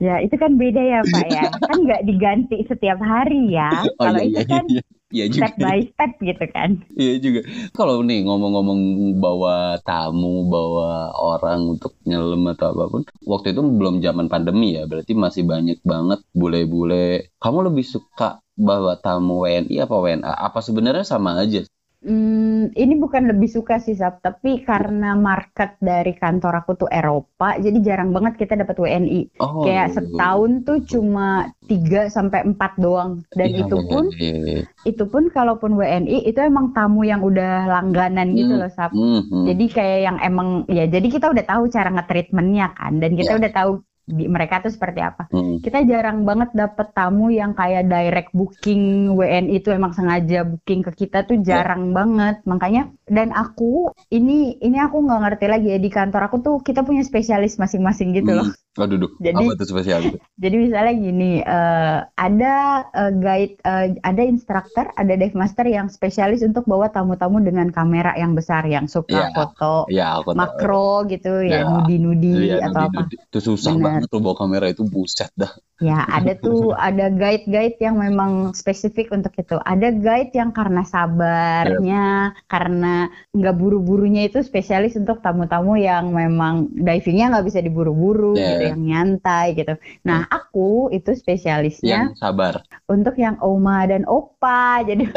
ya 0.00 0.20
itu 0.24 0.36
kan 0.40 0.56
beda 0.56 0.80
ya 0.80 1.00
Pak 1.04 1.26
ya. 1.28 1.44
Kan 1.68 1.78
nggak 1.84 2.02
diganti 2.08 2.56
setiap 2.64 2.96
hari 3.00 3.52
ya. 3.52 3.84
Oh, 3.84 3.92
Kalau 4.00 4.20
iya, 4.20 4.28
itu 4.28 4.40
iya, 4.40 4.48
kan 4.48 4.64
iya. 4.72 4.82
Iya 5.06 5.30
juga. 5.30 5.54
Step 5.54 5.54
by 5.62 5.78
step 5.86 6.12
gitu 6.18 6.44
kan. 6.50 6.70
Iya 6.98 7.14
juga. 7.22 7.40
Kalau 7.78 8.02
nih 8.02 8.26
ngomong-ngomong 8.26 8.80
bawa 9.22 9.78
tamu, 9.86 10.50
bawa 10.50 11.14
orang 11.14 11.78
untuk 11.78 11.94
nyelam 12.02 12.42
atau 12.50 12.74
apa 12.74 12.84
pun, 12.90 13.02
waktu 13.22 13.54
itu 13.54 13.62
belum 13.62 14.02
zaman 14.02 14.26
pandemi 14.26 14.74
ya, 14.74 14.82
berarti 14.90 15.14
masih 15.14 15.46
banyak 15.46 15.78
banget 15.86 16.20
bule-bule. 16.34 17.30
Kamu 17.38 17.58
lebih 17.70 17.86
suka 17.86 18.42
bawa 18.58 18.98
tamu 18.98 19.46
WNI 19.46 19.74
apa 19.86 19.94
WNA? 19.94 20.32
Apa 20.50 20.58
sebenarnya 20.58 21.06
sama 21.06 21.38
aja? 21.38 21.62
Hmm, 22.02 22.45
ini 22.74 22.98
bukan 22.98 23.30
lebih 23.30 23.46
suka 23.46 23.78
sih 23.78 23.94
Sab, 23.94 24.18
tapi 24.18 24.64
karena 24.66 25.14
market 25.14 25.78
dari 25.78 26.16
kantor 26.16 26.64
aku 26.64 26.86
tuh 26.86 26.90
Eropa, 26.90 27.54
jadi 27.60 27.78
jarang 27.84 28.10
banget 28.10 28.40
kita 28.40 28.58
dapat 28.58 28.74
WNI. 28.80 29.38
Oh. 29.38 29.62
Kayak 29.62 29.94
setahun 29.94 30.66
tuh 30.66 30.78
cuma 30.88 31.52
3 31.70 32.10
sampai 32.10 32.42
4 32.48 32.82
doang. 32.82 33.22
Dan 33.36 33.48
ya, 33.54 33.58
itu 33.62 33.76
pun 33.86 34.04
ya, 34.16 34.64
itu 34.82 35.04
pun 35.06 35.30
kalaupun 35.30 35.78
WNI 35.78 36.26
itu 36.26 36.38
emang 36.42 36.74
tamu 36.74 37.06
yang 37.06 37.22
udah 37.22 37.70
langganan 37.70 38.34
gitu 38.34 38.56
hmm. 38.56 38.62
loh 38.66 38.70
Sab. 38.72 38.90
Hmm, 38.90 39.22
hmm. 39.28 39.44
Jadi 39.52 39.64
kayak 39.70 39.98
yang 40.02 40.16
emang 40.24 40.48
ya 40.66 40.88
jadi 40.90 41.06
kita 41.06 41.30
udah 41.30 41.44
tahu 41.46 41.70
cara 41.70 41.92
nge-treatmentnya 41.94 42.66
kan 42.74 42.98
dan 42.98 43.12
kita 43.14 43.36
ya. 43.36 43.38
udah 43.38 43.52
tahu 43.52 43.72
di, 44.06 44.30
mereka 44.30 44.62
tuh 44.62 44.70
seperti 44.70 45.02
apa. 45.02 45.26
Hmm. 45.34 45.58
Kita 45.58 45.82
jarang 45.82 46.22
banget 46.22 46.54
dapet 46.54 46.94
tamu 46.94 47.28
yang 47.34 47.52
kayak 47.58 47.90
direct 47.90 48.30
booking 48.30 49.12
WNI 49.18 49.58
itu 49.58 49.74
emang 49.74 49.90
sengaja 49.92 50.46
booking 50.46 50.86
ke 50.86 51.04
kita 51.04 51.26
tuh 51.26 51.42
ya. 51.42 51.58
jarang 51.58 51.90
yeah. 51.90 51.94
banget. 51.94 52.36
Makanya 52.46 52.82
dan 53.10 53.34
aku 53.34 53.90
ini 54.14 54.56
ini 54.62 54.78
aku 54.78 55.02
nggak 55.02 55.20
ngerti 55.26 55.46
lagi 55.50 55.68
ya 55.74 55.78
di 55.82 55.90
kantor 55.90 56.22
aku 56.30 56.36
tuh 56.38 56.56
kita 56.62 56.86
punya 56.86 57.02
spesialis 57.02 57.58
masing-masing 57.58 58.14
gitu 58.14 58.30
hmm. 58.30 58.40
loh. 58.40 58.48
Aduh, 58.76 59.00
duduk. 59.00 59.12
Jadi, 59.18 59.44
apa 59.44 59.52
itu 59.56 59.64
spesialis? 59.64 60.12
Jadi 60.42 60.56
misalnya 60.68 60.94
gini, 60.94 61.32
uh, 61.40 62.04
ada 62.20 62.54
uh, 62.92 63.12
guide, 63.16 63.56
uh, 63.64 63.96
ada 64.04 64.22
instruktur, 64.22 64.86
ada 64.94 65.12
dive 65.16 65.32
master 65.32 65.64
yang 65.64 65.88
spesialis 65.88 66.44
untuk 66.44 66.68
bawa 66.68 66.92
tamu-tamu 66.92 67.40
dengan 67.40 67.72
kamera 67.72 68.12
yang 68.20 68.36
besar, 68.36 68.68
yang 68.68 68.84
suka 68.84 69.32
yeah. 69.32 69.32
foto 69.32 69.88
yeah, 69.88 70.20
makro 70.36 71.08
gitu, 71.08 71.40
yeah. 71.40 71.64
ya 71.64 71.72
nudi-nudi 71.72 72.52
yeah, 72.52 72.68
atau 72.68 72.92
nudi, 72.92 73.16
apa. 73.16 73.28
Itu 73.32 73.38
susah 73.40 73.72
Bener. 73.76 73.84
banget 73.84 74.00
tuh 74.12 74.20
bawa 74.20 74.36
kamera 74.36 74.66
itu 74.68 74.84
buset 74.84 75.32
dah. 75.34 75.52
Ya, 75.80 76.04
ada 76.16 76.36
tuh 76.36 76.76
ada 76.76 77.08
guide-guide 77.08 77.80
yang 77.80 77.96
memang 77.96 78.52
spesifik 78.52 79.12
untuk 79.12 79.32
itu. 79.40 79.56
Ada 79.56 79.92
guide 79.92 80.32
yang 80.36 80.52
karena 80.52 80.84
sabarnya, 80.84 82.32
yeah. 82.36 82.44
karena 82.48 83.08
nggak 83.32 83.56
buru-burunya 83.56 84.28
itu 84.28 84.44
spesialis 84.44 84.96
untuk 85.00 85.24
tamu-tamu 85.24 85.80
yang 85.80 86.12
memang 86.12 86.68
divingnya 86.72 87.32
nggak 87.32 87.46
bisa 87.48 87.60
diburu-buru 87.64 88.36
yeah. 88.36 88.56
gitu, 88.56 88.65
yang 88.72 88.80
nyantai 88.82 89.54
gitu. 89.54 89.74
Nah, 90.02 90.26
yeah. 90.26 90.34
aku 90.34 90.90
itu 90.90 91.14
spesialisnya 91.14 92.10
yang 92.10 92.18
sabar. 92.18 92.66
Untuk 92.90 93.14
yang 93.20 93.38
oma 93.38 93.86
dan 93.86 94.02
opa. 94.08 94.82
Jadi 94.82 95.06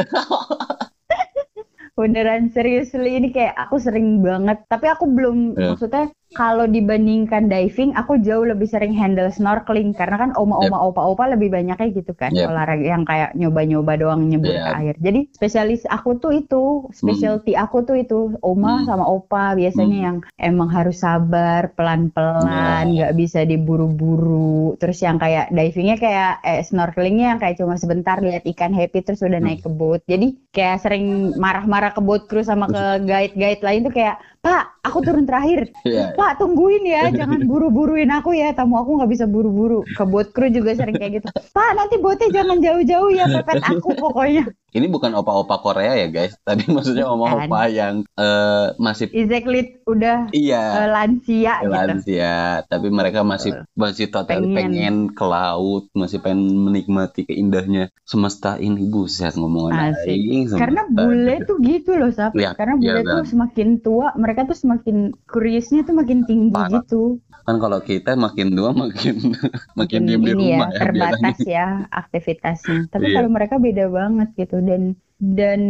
beneran 1.99 2.47
serius 2.55 2.95
ini 2.95 3.27
kayak 3.27 3.59
aku 3.59 3.75
sering 3.75 4.23
banget 4.23 4.63
tapi 4.71 4.87
aku 4.87 5.03
belum 5.03 5.59
yeah. 5.59 5.75
maksudnya 5.75 6.07
kalau 6.37 6.69
dibandingkan 6.69 7.49
diving, 7.49 7.97
aku 7.97 8.21
jauh 8.21 8.45
lebih 8.45 8.69
sering 8.69 8.93
handle 8.93 9.33
snorkeling 9.33 9.97
karena 9.97 10.21
kan 10.21 10.31
oma-oma 10.37 10.77
yep. 10.77 10.87
opa-opa 10.93 11.33
lebih 11.33 11.49
banyaknya 11.49 11.89
gitu 11.89 12.13
kan 12.13 12.29
yep. 12.37 12.53
olahraga 12.53 12.85
yang 12.85 13.01
kayak 13.01 13.33
nyoba-nyoba 13.33 13.97
doang 13.97 14.29
nyebur 14.29 14.53
yep. 14.53 14.61
ke 14.61 14.71
air. 14.77 14.95
Jadi 15.01 15.19
spesialis 15.33 15.89
aku 15.89 16.21
tuh 16.21 16.37
itu, 16.37 16.85
specialty 16.93 17.57
hmm. 17.57 17.65
aku 17.65 17.77
tuh 17.81 17.97
itu 17.97 18.37
oma 18.45 18.81
hmm. 18.81 18.85
sama 18.85 19.09
opa 19.09 19.57
biasanya 19.57 19.97
hmm. 19.97 20.05
yang 20.05 20.17
emang 20.37 20.69
harus 20.69 21.01
sabar, 21.01 21.73
pelan-pelan, 21.73 22.93
nggak 22.93 23.13
yeah. 23.13 23.17
bisa 23.17 23.41
diburu-buru. 23.49 24.77
Terus 24.77 25.01
yang 25.01 25.17
kayak 25.17 25.49
divingnya 25.49 25.97
kayak 25.97 26.45
eh, 26.45 26.61
snorkelingnya 26.61 27.33
yang 27.33 27.39
kayak 27.41 27.57
cuma 27.57 27.73
sebentar 27.81 28.21
lihat 28.21 28.45
ikan 28.45 28.69
happy 28.69 29.01
terus 29.01 29.25
udah 29.25 29.41
naik 29.41 29.65
ke 29.65 29.69
boat. 29.73 30.05
Jadi 30.05 30.37
kayak 30.53 30.85
sering 30.85 31.33
marah-marah 31.41 31.89
ke 31.89 32.01
boat 32.05 32.29
crew 32.29 32.45
sama 32.45 32.69
ke 32.69 33.09
guide-guide 33.09 33.65
lain 33.65 33.81
tuh 33.89 33.93
kayak 33.97 34.21
Pak, 34.39 34.79
aku 34.87 35.03
turun 35.03 35.27
terakhir. 35.27 35.67
Yeah. 35.89 36.13
Pak, 36.13 36.37
tungguin 36.37 36.85
ya, 36.85 37.09
jangan 37.09 37.49
buru-buruin 37.49 38.13
aku 38.13 38.37
ya. 38.37 38.53
Tamu 38.53 38.77
aku 38.77 39.01
nggak 39.01 39.09
bisa 39.09 39.25
buru-buru. 39.25 39.81
Ke 39.97 40.05
boat 40.05 40.29
crew 40.37 40.53
juga 40.53 40.77
sering 40.77 41.01
kayak 41.01 41.23
gitu. 41.23 41.27
Pak, 41.57 41.71
nanti 41.73 41.97
boatnya 41.97 42.29
jangan 42.29 42.61
jauh-jauh 42.61 43.09
ya, 43.09 43.25
pepet 43.41 43.63
aku 43.65 43.97
pokoknya. 43.97 44.45
Ini 44.69 44.85
bukan 44.85 45.17
opa-opa 45.17 45.65
Korea 45.65 45.97
ya 45.97 46.13
guys, 46.13 46.37
tapi 46.45 46.69
maksudnya 46.69 47.09
oma-opa 47.09 47.65
yang 47.73 48.05
uh, 48.21 48.77
masih 48.77 49.09
exactly 49.09 49.81
udah 49.89 50.29
iya, 50.29 50.85
uh, 50.85 50.87
lansia 50.93 51.65
gitu. 51.65 51.73
Lansia, 51.73 52.61
tapi 52.69 52.93
mereka 52.93 53.25
masih 53.25 53.65
masih 53.73 54.13
total 54.13 54.45
pengen. 54.45 54.53
pengen 54.53 54.95
ke 55.09 55.25
laut, 55.25 55.89
masih 55.97 56.21
pengen 56.21 56.53
menikmati 56.53 57.25
keindahnya 57.25 57.89
semesta 58.05 58.61
ini. 58.61 58.85
Buset 58.93 59.33
ngomong 59.41 59.73
Asik. 59.73 60.53
Karena 60.53 60.85
bule 60.85 61.41
tuh 61.49 61.57
gitu 61.65 61.97
loh, 61.97 62.13
Sap. 62.13 62.37
Ya, 62.37 62.53
Karena 62.53 62.77
bule 62.77 63.01
ya, 63.01 63.09
tuh 63.09 63.25
semakin 63.25 63.81
tua, 63.81 64.13
mereka 64.29 64.45
tuh 64.45 64.57
semakin 64.61 65.17
curious-nya 65.25 65.81
tuh 65.89 65.97
makin 65.97 66.21
tinggi 66.29 66.53
Parah. 66.53 66.85
gitu. 66.85 67.17
Kan 67.49 67.57
kalau 67.57 67.81
kita 67.81 68.13
makin 68.13 68.53
tua 68.53 68.69
makin 68.77 69.33
makin 69.79 70.05
diem 70.05 70.21
di 70.21 70.33
rumah 70.37 70.69
ya, 70.69 70.77
ya 70.77 70.81
terbatas 70.85 71.37
ya 71.41 71.67
aktivitasnya. 71.89 72.93
Tapi 72.93 73.09
iya. 73.09 73.15
kalau 73.17 73.29
mereka 73.33 73.57
beda 73.57 73.89
banget 73.89 74.29
gitu 74.37 74.61
dan 74.61 74.93
dan 75.17 75.61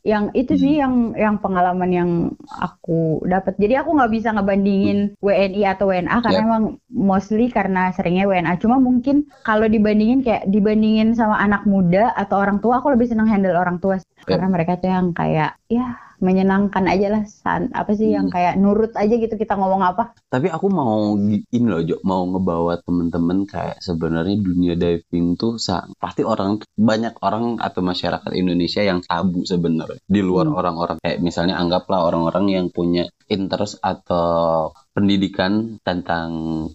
yang 0.00 0.32
itu 0.32 0.56
sih 0.56 0.80
hmm. 0.80 0.82
yang 0.82 0.94
yang 1.12 1.36
pengalaman 1.44 1.90
yang 1.92 2.10
aku 2.56 3.20
dapat 3.28 3.52
jadi 3.60 3.84
aku 3.84 4.00
nggak 4.00 4.12
bisa 4.16 4.32
ngebandingin 4.32 5.12
WNI 5.20 5.76
atau 5.76 5.92
WNA 5.92 6.16
karena 6.24 6.40
yep. 6.40 6.48
emang 6.48 6.64
mostly 6.88 7.52
karena 7.52 7.92
seringnya 7.92 8.24
WNA 8.24 8.56
cuma 8.64 8.80
mungkin 8.80 9.28
kalau 9.44 9.68
dibandingin 9.68 10.24
kayak 10.24 10.48
dibandingin 10.48 11.12
sama 11.12 11.36
anak 11.36 11.68
muda 11.68 12.16
atau 12.16 12.40
orang 12.40 12.64
tua 12.64 12.80
aku 12.80 12.96
lebih 12.96 13.12
senang 13.12 13.28
handle 13.28 13.52
orang 13.52 13.76
tua 13.76 14.00
yep. 14.00 14.24
karena 14.24 14.48
mereka 14.48 14.80
tuh 14.80 14.88
yang 14.88 15.12
kayak 15.12 15.60
ya 15.68 16.00
menyenangkan 16.20 16.84
aja 16.86 17.06
lah 17.10 17.22
san 17.26 17.72
apa 17.72 17.96
sih 17.96 18.12
hmm. 18.12 18.16
yang 18.16 18.26
kayak 18.28 18.54
nurut 18.60 18.92
aja 18.94 19.14
gitu 19.16 19.34
kita 19.34 19.56
ngomong 19.56 19.80
apa 19.80 20.12
tapi 20.28 20.52
aku 20.52 20.68
mau 20.68 21.16
ini 21.18 21.66
loh 21.66 21.80
Jo 21.80 21.96
mau 22.04 22.22
ngebawa 22.28 22.80
temen-temen 22.84 23.48
kayak 23.48 23.80
sebenarnya 23.80 24.36
dunia 24.38 24.74
diving 24.76 25.34
tuh 25.40 25.56
sang 25.56 25.96
pasti 25.96 26.22
orang 26.22 26.60
banyak 26.76 27.16
orang 27.24 27.56
atau 27.58 27.80
masyarakat 27.80 28.30
Indonesia 28.36 28.84
yang 28.84 29.00
tabu 29.00 29.42
sebenarnya 29.48 30.00
di 30.04 30.20
luar 30.20 30.52
hmm. 30.52 30.58
orang-orang 30.60 30.96
hmm. 31.00 31.04
kayak 31.04 31.18
misalnya 31.24 31.56
anggaplah 31.56 32.04
orang-orang 32.04 32.52
yang 32.52 32.66
punya 32.68 33.08
interest 33.30 33.80
atau 33.80 34.70
pendidikan 35.00 35.80
tentang 35.80 36.28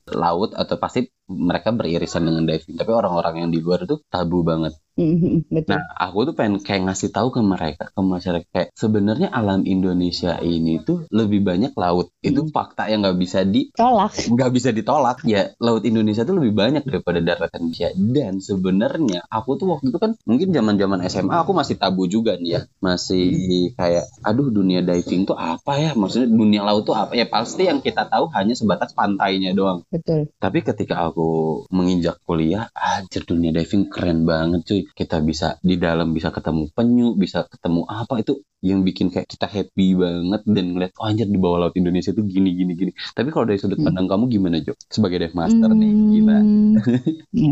laut 0.09 0.57
atau 0.57 0.75
pasti 0.81 1.05
mereka 1.29 1.69
beririsan 1.69 2.25
dengan 2.25 2.49
diving 2.49 2.77
tapi 2.77 2.91
orang-orang 2.93 3.45
yang 3.45 3.49
di 3.53 3.61
luar 3.61 3.85
itu 3.85 4.01
tabu 4.09 4.41
banget 4.41 4.73
Mm-hmm, 4.95 5.51
betul. 5.51 5.75
Nah, 5.75 5.83
aku 5.99 6.23
tuh 6.31 6.35
pengen 6.39 6.63
kayak 6.63 6.87
ngasih 6.87 7.11
tahu 7.11 7.27
ke 7.35 7.43
mereka, 7.43 7.91
ke 7.91 7.99
masyarakat 7.99 8.47
kayak 8.47 8.69
sebenarnya 8.71 9.27
alam 9.27 9.67
Indonesia 9.67 10.39
ini 10.39 10.79
tuh 10.79 11.03
lebih 11.11 11.43
banyak 11.43 11.75
laut. 11.75 12.15
Itu 12.23 12.47
mm. 12.47 12.55
fakta 12.55 12.87
yang 12.87 13.03
nggak 13.03 13.19
bisa 13.19 13.43
ditolak. 13.43 14.15
Nggak 14.15 14.51
bisa 14.55 14.69
ditolak. 14.71 15.19
Ya, 15.27 15.51
laut 15.59 15.83
Indonesia 15.83 16.23
tuh 16.23 16.39
lebih 16.39 16.55
banyak 16.55 16.87
daripada 16.87 17.19
daratan 17.19 17.67
Indonesia. 17.67 17.91
Dan 17.91 18.39
sebenarnya 18.39 19.27
aku 19.27 19.59
tuh 19.59 19.75
waktu 19.75 19.91
itu 19.91 19.99
kan 19.99 20.15
mungkin 20.23 20.55
zaman-zaman 20.55 21.03
SMA 21.11 21.43
aku 21.43 21.51
masih 21.51 21.75
tabu 21.75 22.07
juga 22.07 22.39
nih 22.39 22.51
ya. 22.55 22.61
Masih 22.79 23.75
kayak 23.75 24.07
aduh 24.23 24.47
dunia 24.47 24.79
diving 24.79 25.27
tuh 25.27 25.35
apa 25.35 25.75
ya? 25.75 25.91
Maksudnya 25.91 26.31
dunia 26.31 26.63
laut 26.63 26.87
tuh 26.87 26.95
apa? 26.95 27.19
Ya 27.19 27.27
pasti 27.27 27.67
yang 27.67 27.83
kita 27.83 28.07
tahu 28.15 28.31
hanya 28.31 28.55
sebatas 28.55 28.95
pantainya 28.95 29.51
doang. 29.51 29.83
Betul. 29.91 30.31
Tapi 30.39 30.63
ketika 30.63 31.03
aku 31.03 31.67
menginjak 31.75 32.23
kuliah, 32.23 32.71
anjir 32.71 33.27
dunia 33.27 33.51
diving 33.51 33.91
keren 33.91 34.23
banget 34.23 34.63
cuy 34.63 34.81
kita 34.95 35.19
bisa 35.19 35.59
di 35.59 35.75
dalam 35.75 36.15
bisa 36.15 36.31
ketemu 36.31 36.71
penyu 36.71 37.19
bisa 37.19 37.43
ketemu 37.51 37.83
apa 37.89 38.23
itu 38.23 38.39
yang 38.63 38.81
bikin 38.81 39.13
kayak 39.13 39.29
kita 39.29 39.45
happy 39.45 39.93
banget 39.93 40.41
dan 40.49 40.65
ngeliat 40.73 40.91
oh 40.97 41.05
anjir 41.05 41.29
di 41.29 41.37
bawah 41.37 41.67
laut 41.67 41.75
Indonesia 41.77 42.09
itu 42.09 42.25
gini 42.25 42.55
gini 42.57 42.73
gini 42.73 42.91
tapi 43.13 43.29
kalau 43.29 43.45
dari 43.45 43.61
sudut 43.61 43.77
hmm. 43.77 43.85
pandang 43.85 44.09
hmm. 44.09 44.13
kamu 44.17 44.23
gimana 44.31 44.57
Jo 44.65 44.73
sebagai 44.89 45.21
dive 45.21 45.37
master 45.37 45.69
hmm. 45.69 45.79
nih 45.79 45.91
gila 45.93 46.37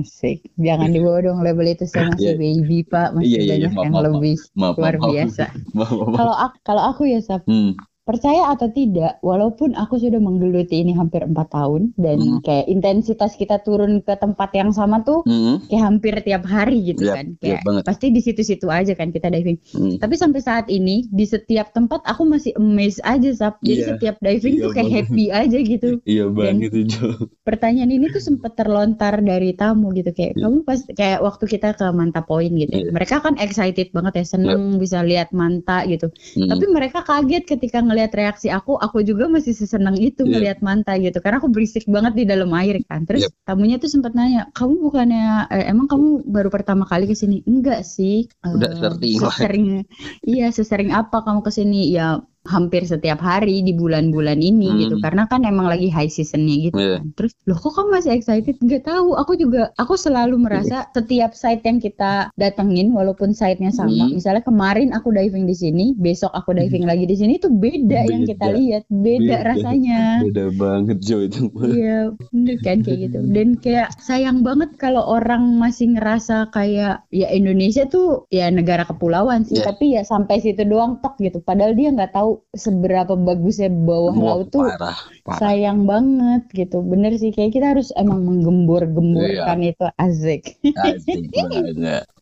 Asik. 0.02 0.40
jangan 0.58 0.90
dibawa 0.90 1.18
dong 1.22 1.40
label 1.46 1.70
itu 1.70 1.86
saya 1.86 2.10
masih 2.10 2.34
yeah. 2.34 2.40
baby 2.40 2.80
pak 2.88 3.14
masih 3.14 3.30
yeah, 3.30 3.44
yeah, 3.44 3.52
banyak 3.54 3.72
yeah, 3.72 3.84
yang 3.86 3.94
maaf, 3.94 4.06
lebih 4.10 4.36
maaf, 4.58 4.76
luar 4.80 4.96
maaf, 4.98 5.12
biasa 5.14 5.46
kalau 6.18 6.36
kalau 6.66 6.84
aku 6.90 7.02
ya 7.06 7.20
Sab 7.22 7.46
hmm 7.46 7.78
percaya 8.04 8.52
atau 8.52 8.68
tidak, 8.68 9.24
walaupun 9.24 9.80
aku 9.80 9.96
sudah 9.96 10.20
menggeluti 10.20 10.84
ini 10.84 10.92
hampir 10.92 11.24
empat 11.24 11.56
tahun 11.56 11.96
dan 11.96 12.20
mm. 12.20 12.40
kayak 12.44 12.68
intensitas 12.68 13.40
kita 13.40 13.64
turun 13.64 14.04
ke 14.04 14.12
tempat 14.20 14.52
yang 14.52 14.76
sama 14.76 15.00
tuh 15.08 15.24
mm. 15.24 15.72
kayak 15.72 15.84
hampir 15.88 16.14
tiap 16.20 16.44
hari 16.44 16.84
gitu 16.92 17.08
yep, 17.08 17.16
kan, 17.16 17.28
kayak 17.40 17.64
yep, 17.64 17.84
pasti 17.88 18.12
di 18.12 18.20
situ-situ 18.20 18.68
aja 18.68 18.92
kan 18.92 19.16
kita 19.16 19.32
diving. 19.32 19.56
Mm. 19.72 20.04
Tapi 20.04 20.16
sampai 20.20 20.42
saat 20.44 20.68
ini 20.68 21.08
di 21.08 21.24
setiap 21.24 21.72
tempat 21.72 22.04
aku 22.04 22.28
masih 22.28 22.52
amazed 22.60 23.00
aja 23.08 23.32
sap. 23.32 23.64
Jadi 23.64 23.80
yeah. 23.80 23.88
setiap 23.96 24.16
diving 24.20 24.56
yeah, 24.60 24.64
tuh 24.68 24.72
kayak 24.76 24.92
happy 24.92 25.26
aja 25.32 25.58
gitu. 25.64 25.90
Iya 26.04 26.26
banget 26.28 26.72
itu. 26.76 27.08
Pertanyaan 27.48 27.92
ini 27.96 28.12
tuh 28.12 28.20
sempat 28.20 28.60
terlontar 28.60 29.24
dari 29.24 29.56
tamu 29.56 29.96
gitu 29.96 30.12
kayak 30.12 30.36
yeah. 30.36 30.44
kamu 30.44 30.58
pas 30.68 30.80
kayak 30.92 31.20
waktu 31.24 31.46
kita 31.48 31.72
ke 31.72 31.86
Manta 31.96 32.20
Point 32.20 32.52
gitu. 32.52 32.84
Yeah. 32.84 32.92
Mereka 32.92 33.24
kan 33.24 33.40
excited 33.40 33.96
banget 33.96 34.20
ya 34.20 34.26
seneng 34.28 34.76
yeah. 34.76 34.80
bisa 34.84 34.98
lihat 35.08 35.32
Manta 35.32 35.88
gitu. 35.88 36.12
Mm. 36.36 36.52
Tapi 36.52 36.66
mereka 36.68 37.00
kaget 37.08 37.48
ketika 37.48 37.80
ngelihat 37.94 38.12
reaksi 38.18 38.50
aku, 38.50 38.82
aku 38.82 39.06
juga 39.06 39.30
masih 39.30 39.54
sesenang 39.54 39.94
itu 40.02 40.26
yeah. 40.26 40.32
ngelihat 40.34 40.60
Manta 40.66 40.98
gitu. 40.98 41.22
Karena 41.22 41.38
aku 41.38 41.54
berisik 41.54 41.86
banget 41.86 42.18
di 42.18 42.26
dalam 42.26 42.50
air 42.58 42.82
kan. 42.90 43.06
Terus 43.06 43.30
yep. 43.30 43.38
tamunya 43.46 43.78
tuh 43.78 43.94
sempat 43.94 44.18
nanya, 44.18 44.50
kamu 44.58 44.82
bukannya 44.82 45.54
eh, 45.54 45.70
emang 45.70 45.86
kamu 45.86 46.26
baru 46.26 46.50
pertama 46.50 46.90
kali 46.90 47.06
ke 47.06 47.14
sini? 47.14 47.46
Enggak 47.46 47.86
sih. 47.86 48.26
Udah 48.42 48.74
uh, 48.74 48.98
sesering, 48.98 49.86
iya 50.26 50.50
sesering 50.50 50.90
apa 50.90 51.22
kamu 51.22 51.46
ke 51.46 51.52
sini? 51.54 51.94
Ya 51.94 52.26
hampir 52.44 52.84
setiap 52.84 53.24
hari 53.24 53.64
di 53.64 53.72
bulan-bulan 53.72 54.44
ini 54.44 54.68
hmm. 54.68 54.80
gitu 54.84 54.96
karena 55.00 55.24
kan 55.32 55.48
emang 55.48 55.72
lagi 55.72 55.88
high 55.88 56.12
seasonnya 56.12 56.70
gitu 56.70 56.76
yeah. 56.76 57.00
kan. 57.00 57.16
Terus 57.16 57.34
loh 57.48 57.56
kok 57.56 57.72
kamu 57.80 57.90
masih 57.96 58.12
excited? 58.12 58.56
Gak 58.68 58.84
tahu. 58.84 59.16
Aku 59.16 59.40
juga 59.40 59.72
aku 59.80 59.96
selalu 59.96 60.36
merasa 60.44 60.84
setiap 60.92 61.32
site 61.32 61.64
yang 61.64 61.80
kita 61.80 62.28
datengin 62.36 62.92
walaupun 62.92 63.32
site-nya 63.32 63.72
sama. 63.72 64.12
Hmm. 64.12 64.20
Misalnya 64.20 64.44
kemarin 64.44 64.92
aku 64.92 65.16
diving 65.16 65.48
di 65.48 65.56
sini, 65.56 65.86
besok 65.96 66.36
aku 66.36 66.52
diving 66.52 66.84
hmm. 66.84 66.92
lagi 66.92 67.06
di 67.08 67.16
sini 67.16 67.40
itu 67.40 67.48
beda, 67.48 68.04
beda 68.04 68.12
yang 68.12 68.24
kita 68.28 68.48
lihat, 68.52 68.84
beda, 68.92 69.20
beda 69.24 69.38
rasanya. 69.48 70.02
Beda 70.24 70.46
banget 70.56 70.98
Jo 71.04 71.24
itu. 71.24 71.48
Iya, 71.64 72.16
bener 72.32 72.58
kan 72.64 72.78
kayak 72.84 73.00
gitu. 73.10 73.20
Dan 73.32 73.60
kayak 73.60 73.96
sayang 74.00 74.44
banget 74.44 74.76
kalau 74.80 75.04
orang 75.04 75.60
masih 75.60 75.96
ngerasa 75.96 76.52
kayak 76.52 77.04
ya 77.12 77.28
Indonesia 77.32 77.88
tuh 77.88 78.26
ya 78.34 78.48
negara 78.52 78.88
kepulauan 78.88 79.44
sih, 79.48 79.60
yeah. 79.60 79.68
tapi 79.68 79.86
ya 79.96 80.02
sampai 80.04 80.40
situ 80.40 80.64
doang 80.64 81.00
tok 81.04 81.20
gitu. 81.20 81.44
Padahal 81.44 81.76
dia 81.76 81.92
nggak 81.92 82.16
tahu 82.16 82.33
seberapa 82.54 83.14
bagusnya 83.14 83.70
bawah 83.70 84.16
Wah, 84.16 84.26
laut 84.34 84.48
tuh 84.50 84.66
parah, 84.66 84.98
parah. 85.26 85.40
sayang 85.42 85.86
banget 85.86 86.48
gitu. 86.54 86.82
Bener 86.82 87.14
sih 87.20 87.36
kayak 87.36 87.52
kita 87.54 87.68
harus 87.78 87.90
emang 87.94 88.24
menggembur-gemburkan 88.24 89.60
iya. 89.62 89.72
itu 89.76 89.86
asik. 89.98 90.42
Asik 90.78 91.30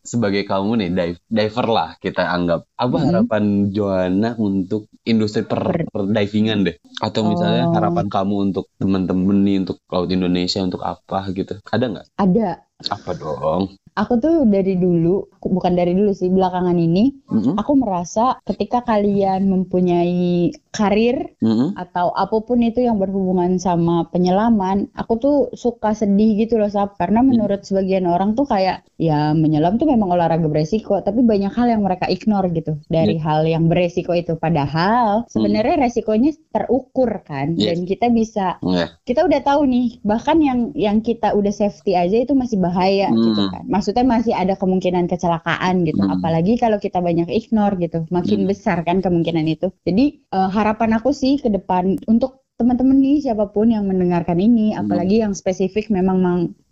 Sebagai 0.02 0.50
kamu 0.50 0.82
nih 0.82 0.90
dive, 0.98 1.20
diver 1.30 1.68
lah 1.70 1.90
kita 2.02 2.26
anggap. 2.26 2.66
Apa 2.74 2.98
hmm. 2.98 3.06
harapan 3.06 3.44
Joanna 3.70 4.34
untuk 4.42 4.90
industri 5.06 5.46
per, 5.46 5.86
per 5.86 6.02
divingan 6.10 6.66
deh? 6.66 6.76
Atau 6.98 7.22
misalnya 7.30 7.70
oh. 7.70 7.74
harapan 7.78 8.10
kamu 8.10 8.36
untuk 8.50 8.66
temen-temen 8.82 9.38
nih 9.46 9.58
untuk 9.62 9.78
laut 9.94 10.10
Indonesia 10.10 10.58
untuk 10.66 10.82
apa 10.82 11.30
gitu? 11.38 11.62
Ada 11.70 11.86
nggak? 11.86 12.08
Ada. 12.18 12.50
Apa 12.90 13.12
dong? 13.14 13.78
Aku 13.96 14.14
tuh 14.24 14.36
dari 14.48 14.80
dulu 14.80 15.28
bukan 15.44 15.74
dari 15.76 15.92
dulu 15.92 16.16
sih 16.16 16.32
belakangan 16.32 16.78
ini 16.80 17.12
mm-hmm. 17.28 17.56
aku 17.60 17.74
merasa 17.76 18.40
ketika 18.48 18.84
kalian 18.88 19.52
mempunyai 19.52 20.52
karir 20.72 21.36
mm-hmm. 21.44 21.76
atau 21.76 22.16
apa 22.16 22.40
pun 22.44 22.64
itu 22.64 22.82
yang 22.84 22.98
berhubungan 22.98 23.60
sama 23.60 24.08
penyelaman 24.10 24.88
aku 24.96 25.14
tuh 25.20 25.38
suka 25.54 25.92
sedih 25.92 26.48
gitu 26.48 26.56
loh 26.58 26.72
sab 26.72 26.96
karena 26.96 27.20
mm. 27.22 27.28
menurut 27.28 27.62
sebagian 27.68 28.08
orang 28.08 28.34
tuh 28.34 28.48
kayak 28.48 28.88
ya 28.96 29.36
menyelam 29.36 29.76
tuh 29.76 29.92
memang 29.92 30.16
olahraga 30.16 30.48
beresiko 30.48 31.04
tapi 31.04 31.22
banyak 31.22 31.52
hal 31.52 31.68
yang 31.68 31.84
mereka 31.84 32.08
ignore 32.08 32.48
gitu 32.56 32.80
dari 32.88 33.20
yeah. 33.20 33.26
hal 33.28 33.42
yang 33.44 33.68
beresiko 33.68 34.16
itu 34.16 34.40
padahal 34.40 35.28
sebenarnya 35.28 35.76
mm. 35.78 35.84
resikonya 35.84 36.32
terukur 36.56 37.22
kan 37.28 37.60
yeah. 37.60 37.76
dan 37.76 37.84
kita 37.84 38.08
bisa 38.08 38.56
yeah. 38.64 38.90
kita 39.04 39.28
udah 39.28 39.44
tahu 39.44 39.68
nih 39.68 40.00
bahkan 40.08 40.40
yang 40.40 40.72
yang 40.74 41.04
kita 41.04 41.36
udah 41.36 41.52
safety 41.52 42.00
aja 42.00 42.24
itu 42.24 42.32
masih 42.32 42.58
bahaya 42.58 43.12
mm. 43.12 43.20
gitu 43.20 43.44
kan 43.52 43.64
maksudnya 43.68 44.06
masih 44.08 44.34
ada 44.34 44.56
kemungkinan 44.56 45.12
kecelakaan 45.12 45.84
gitu 45.84 46.02
hmm. 46.06 46.16
apalagi 46.22 46.56
kalau 46.56 46.78
kita 46.78 47.04
banyak 47.04 47.28
ignore 47.28 47.76
gitu 47.82 48.06
makin 48.14 48.46
hmm. 48.46 48.50
besar 48.50 48.86
kan 48.88 49.04
kemungkinan 49.04 49.46
itu 49.50 49.74
jadi 49.84 50.22
uh, 50.32 50.50
harapan 50.62 51.02
aku 51.02 51.10
sih 51.10 51.42
ke 51.42 51.50
depan 51.50 51.98
untuk 52.06 52.42
teman-teman 52.62 53.02
nih 53.02 53.26
siapa 53.26 53.50
pun 53.50 53.74
yang 53.74 53.90
mendengarkan 53.90 54.38
ini, 54.38 54.78
hmm. 54.78 54.86
apalagi 54.86 55.26
yang 55.26 55.34
spesifik 55.34 55.90
memang 55.90 56.22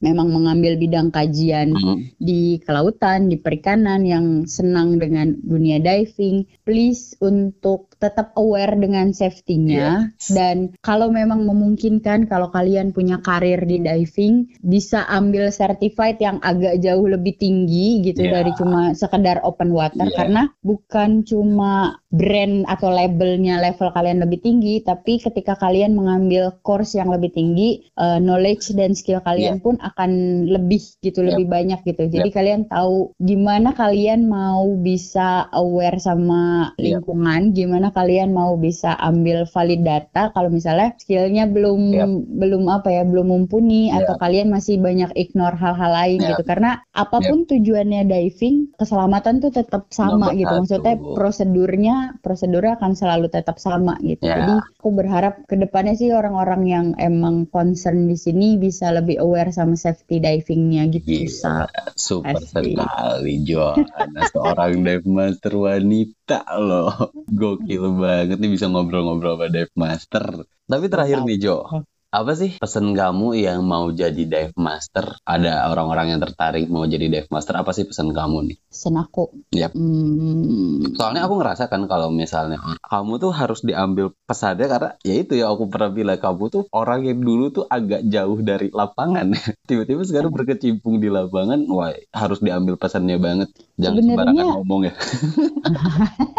memang 0.05 0.29
mengambil 0.29 0.77
bidang 0.77 1.09
kajian 1.09 1.73
hmm. 1.73 2.13
di 2.21 2.61
kelautan, 2.61 3.25
di 3.25 3.41
perikanan 3.41 4.05
yang 4.05 4.45
senang 4.45 5.01
dengan 5.01 5.33
dunia 5.41 5.81
diving, 5.81 6.45
please 6.69 7.17
untuk 7.17 7.89
tetap 7.97 8.37
aware 8.37 8.77
dengan 8.77 9.09
safety-nya 9.09 10.13
yes. 10.13 10.29
dan 10.37 10.77
kalau 10.85 11.09
memang 11.09 11.49
memungkinkan 11.49 12.29
kalau 12.29 12.53
kalian 12.53 12.93
punya 12.93 13.17
karir 13.25 13.65
di 13.65 13.81
diving 13.81 14.53
bisa 14.61 15.09
ambil 15.09 15.49
certified 15.49 16.21
yang 16.21 16.37
agak 16.45 16.77
jauh 16.77 17.09
lebih 17.09 17.41
tinggi 17.41 18.05
gitu 18.05 18.29
yeah. 18.29 18.37
dari 18.37 18.53
cuma 18.53 18.93
sekedar 18.93 19.41
open 19.41 19.73
water 19.73 20.05
yeah. 20.05 20.13
karena 20.13 20.43
bukan 20.61 21.25
cuma 21.25 21.97
brand 22.13 22.69
atau 22.69 22.93
labelnya 22.93 23.57
level 23.57 23.89
kalian 23.89 24.21
lebih 24.21 24.45
tinggi 24.45 24.85
tapi 24.85 25.17
ketika 25.17 25.57
kalian 25.57 25.97
mengambil 25.97 26.53
course 26.61 26.93
yang 26.93 27.09
lebih 27.09 27.33
tinggi 27.33 27.89
uh, 27.97 28.21
knowledge 28.21 28.69
dan 28.77 28.93
skill 28.93 29.25
kalian 29.25 29.57
yeah. 29.57 29.63
pun 29.63 29.75
akan 29.79 30.11
lebih 30.45 30.83
gitu, 30.99 31.23
yep. 31.23 31.33
lebih 31.33 31.47
banyak 31.47 31.79
gitu. 31.87 32.03
Jadi 32.11 32.29
yep. 32.29 32.35
kalian 32.35 32.61
tahu 32.67 33.15
gimana 33.17 33.71
kalian 33.73 34.27
mau 34.27 34.67
bisa 34.77 35.47
aware 35.55 35.97
sama 35.97 36.58
lingkungan, 36.77 37.51
yep. 37.51 37.55
gimana 37.55 37.87
kalian 37.93 38.31
mau 38.31 38.55
bisa 38.55 38.95
ambil 38.99 39.45
valid 39.49 39.81
data 39.83 40.31
kalau 40.33 40.49
misalnya 40.51 40.95
skillnya 40.99 41.45
belum 41.49 41.81
yep. 41.91 42.09
belum 42.39 42.63
apa 42.69 42.89
ya, 42.89 43.03
belum 43.05 43.27
mumpuni 43.31 43.89
yep. 43.89 44.05
atau 44.05 44.15
kalian 44.21 44.49
masih 44.51 44.79
banyak 44.79 45.11
ignore 45.15 45.55
hal-hal 45.55 45.91
lain 45.91 46.19
yep. 46.21 46.29
gitu. 46.35 46.43
Karena 46.45 46.79
apa 46.93 47.17
pun 47.23 47.45
yep. 47.45 47.47
tujuannya 47.55 48.01
diving, 48.07 48.75
keselamatan 48.75 49.41
tuh 49.43 49.51
tetap 49.53 49.89
sama 49.93 50.31
Nomor 50.31 50.39
gitu. 50.39 50.53
Maksudnya 50.65 50.95
satu. 50.97 51.15
prosedurnya 51.15 51.95
prosedurnya 52.19 52.73
akan 52.79 52.91
selalu 52.95 53.27
tetap 53.31 53.57
sama 53.57 53.95
gitu. 54.01 54.25
Yeah. 54.25 54.43
Jadi 54.43 54.53
aku 54.79 54.89
berharap 54.95 55.43
ke 55.45 55.55
depannya 55.59 55.95
sih 55.95 56.11
orang-orang 56.11 56.61
yang 56.67 56.85
emang 56.99 57.47
concern 57.49 58.07
di 58.07 58.17
sini 58.17 58.59
bisa 58.59 58.91
lebih 58.91 59.19
aware 59.21 59.51
sama 59.53 59.75
safety 59.75 60.19
divingnya 60.19 60.87
gitu. 60.91 61.05
Gila, 61.05 61.67
super 61.95 62.39
Asli. 62.39 62.75
sekali 62.75 63.33
Joanna 63.43 64.21
seorang 64.29 64.73
dive 64.85 65.07
master 65.09 65.53
wanita 65.55 66.48
loh. 66.57 67.13
Gokil 67.29 67.83
banget 68.01 68.37
nih 68.41 68.49
bisa 68.49 68.65
ngobrol-ngobrol 68.65 69.37
sama 69.37 69.47
dive 69.53 69.73
master. 69.77 70.25
Tapi 70.65 70.85
terakhir 70.89 71.21
nih 71.25 71.37
Jo, 71.37 71.85
apa 72.09 72.33
sih 72.33 72.57
pesan 72.57 72.97
kamu 72.97 73.37
yang 73.37 73.61
mau 73.61 73.93
jadi 73.93 74.25
dive 74.25 74.57
master? 74.57 75.21
Ada 75.21 75.69
orang-orang 75.69 76.17
yang 76.17 76.21
tertarik 76.25 76.65
mau 76.65 76.81
jadi 76.89 77.05
dive 77.05 77.29
master. 77.29 77.53
Apa 77.61 77.69
sih 77.69 77.85
pesan 77.85 78.17
kamu 78.17 78.49
nih? 78.49 78.57
Pesan 78.65 78.97
aku. 78.97 79.29
Yep. 79.53 79.77
Hmm. 79.77 80.89
Soalnya 80.97 81.29
aku 81.29 81.37
ngerasa 81.37 81.69
kan 81.69 81.85
kalau 81.85 82.09
misalnya 82.09 82.57
kamu 82.81 83.21
tuh 83.21 83.29
harus 83.29 83.61
diambil 83.61 84.09
pesannya 84.25 84.65
karena 84.65 84.89
ya 85.05 85.21
itu 85.21 85.37
ya 85.37 85.53
aku 85.53 85.69
pernah 85.69 85.93
bilang 85.93 86.17
kamu 86.17 86.49
tuh 86.49 86.63
orang 86.73 87.05
yang 87.05 87.21
dulu 87.21 87.53
tuh 87.53 87.69
agak 87.69 88.01
jauh 88.09 88.41
dari 88.41 88.73
lapangan. 88.73 89.29
Tiba-tiba 89.69 90.01
sekarang 90.01 90.33
berkecimpung 90.33 90.97
di 90.97 91.13
lapangan, 91.13 91.61
wah 91.69 91.93
harus 92.09 92.41
diambil 92.41 92.73
pesannya 92.81 93.21
banget. 93.21 93.53
Jangan 93.77 94.01
sembarangan 94.01 94.45
ngomong 94.57 94.81
ya. 94.89 94.93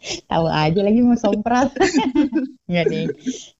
Tahu 0.00 0.46
aja 0.48 0.80
lagi 0.80 1.00
mau 1.04 1.16
somprat. 1.16 1.76
Enggak 2.68 2.86
nih. 2.92 3.06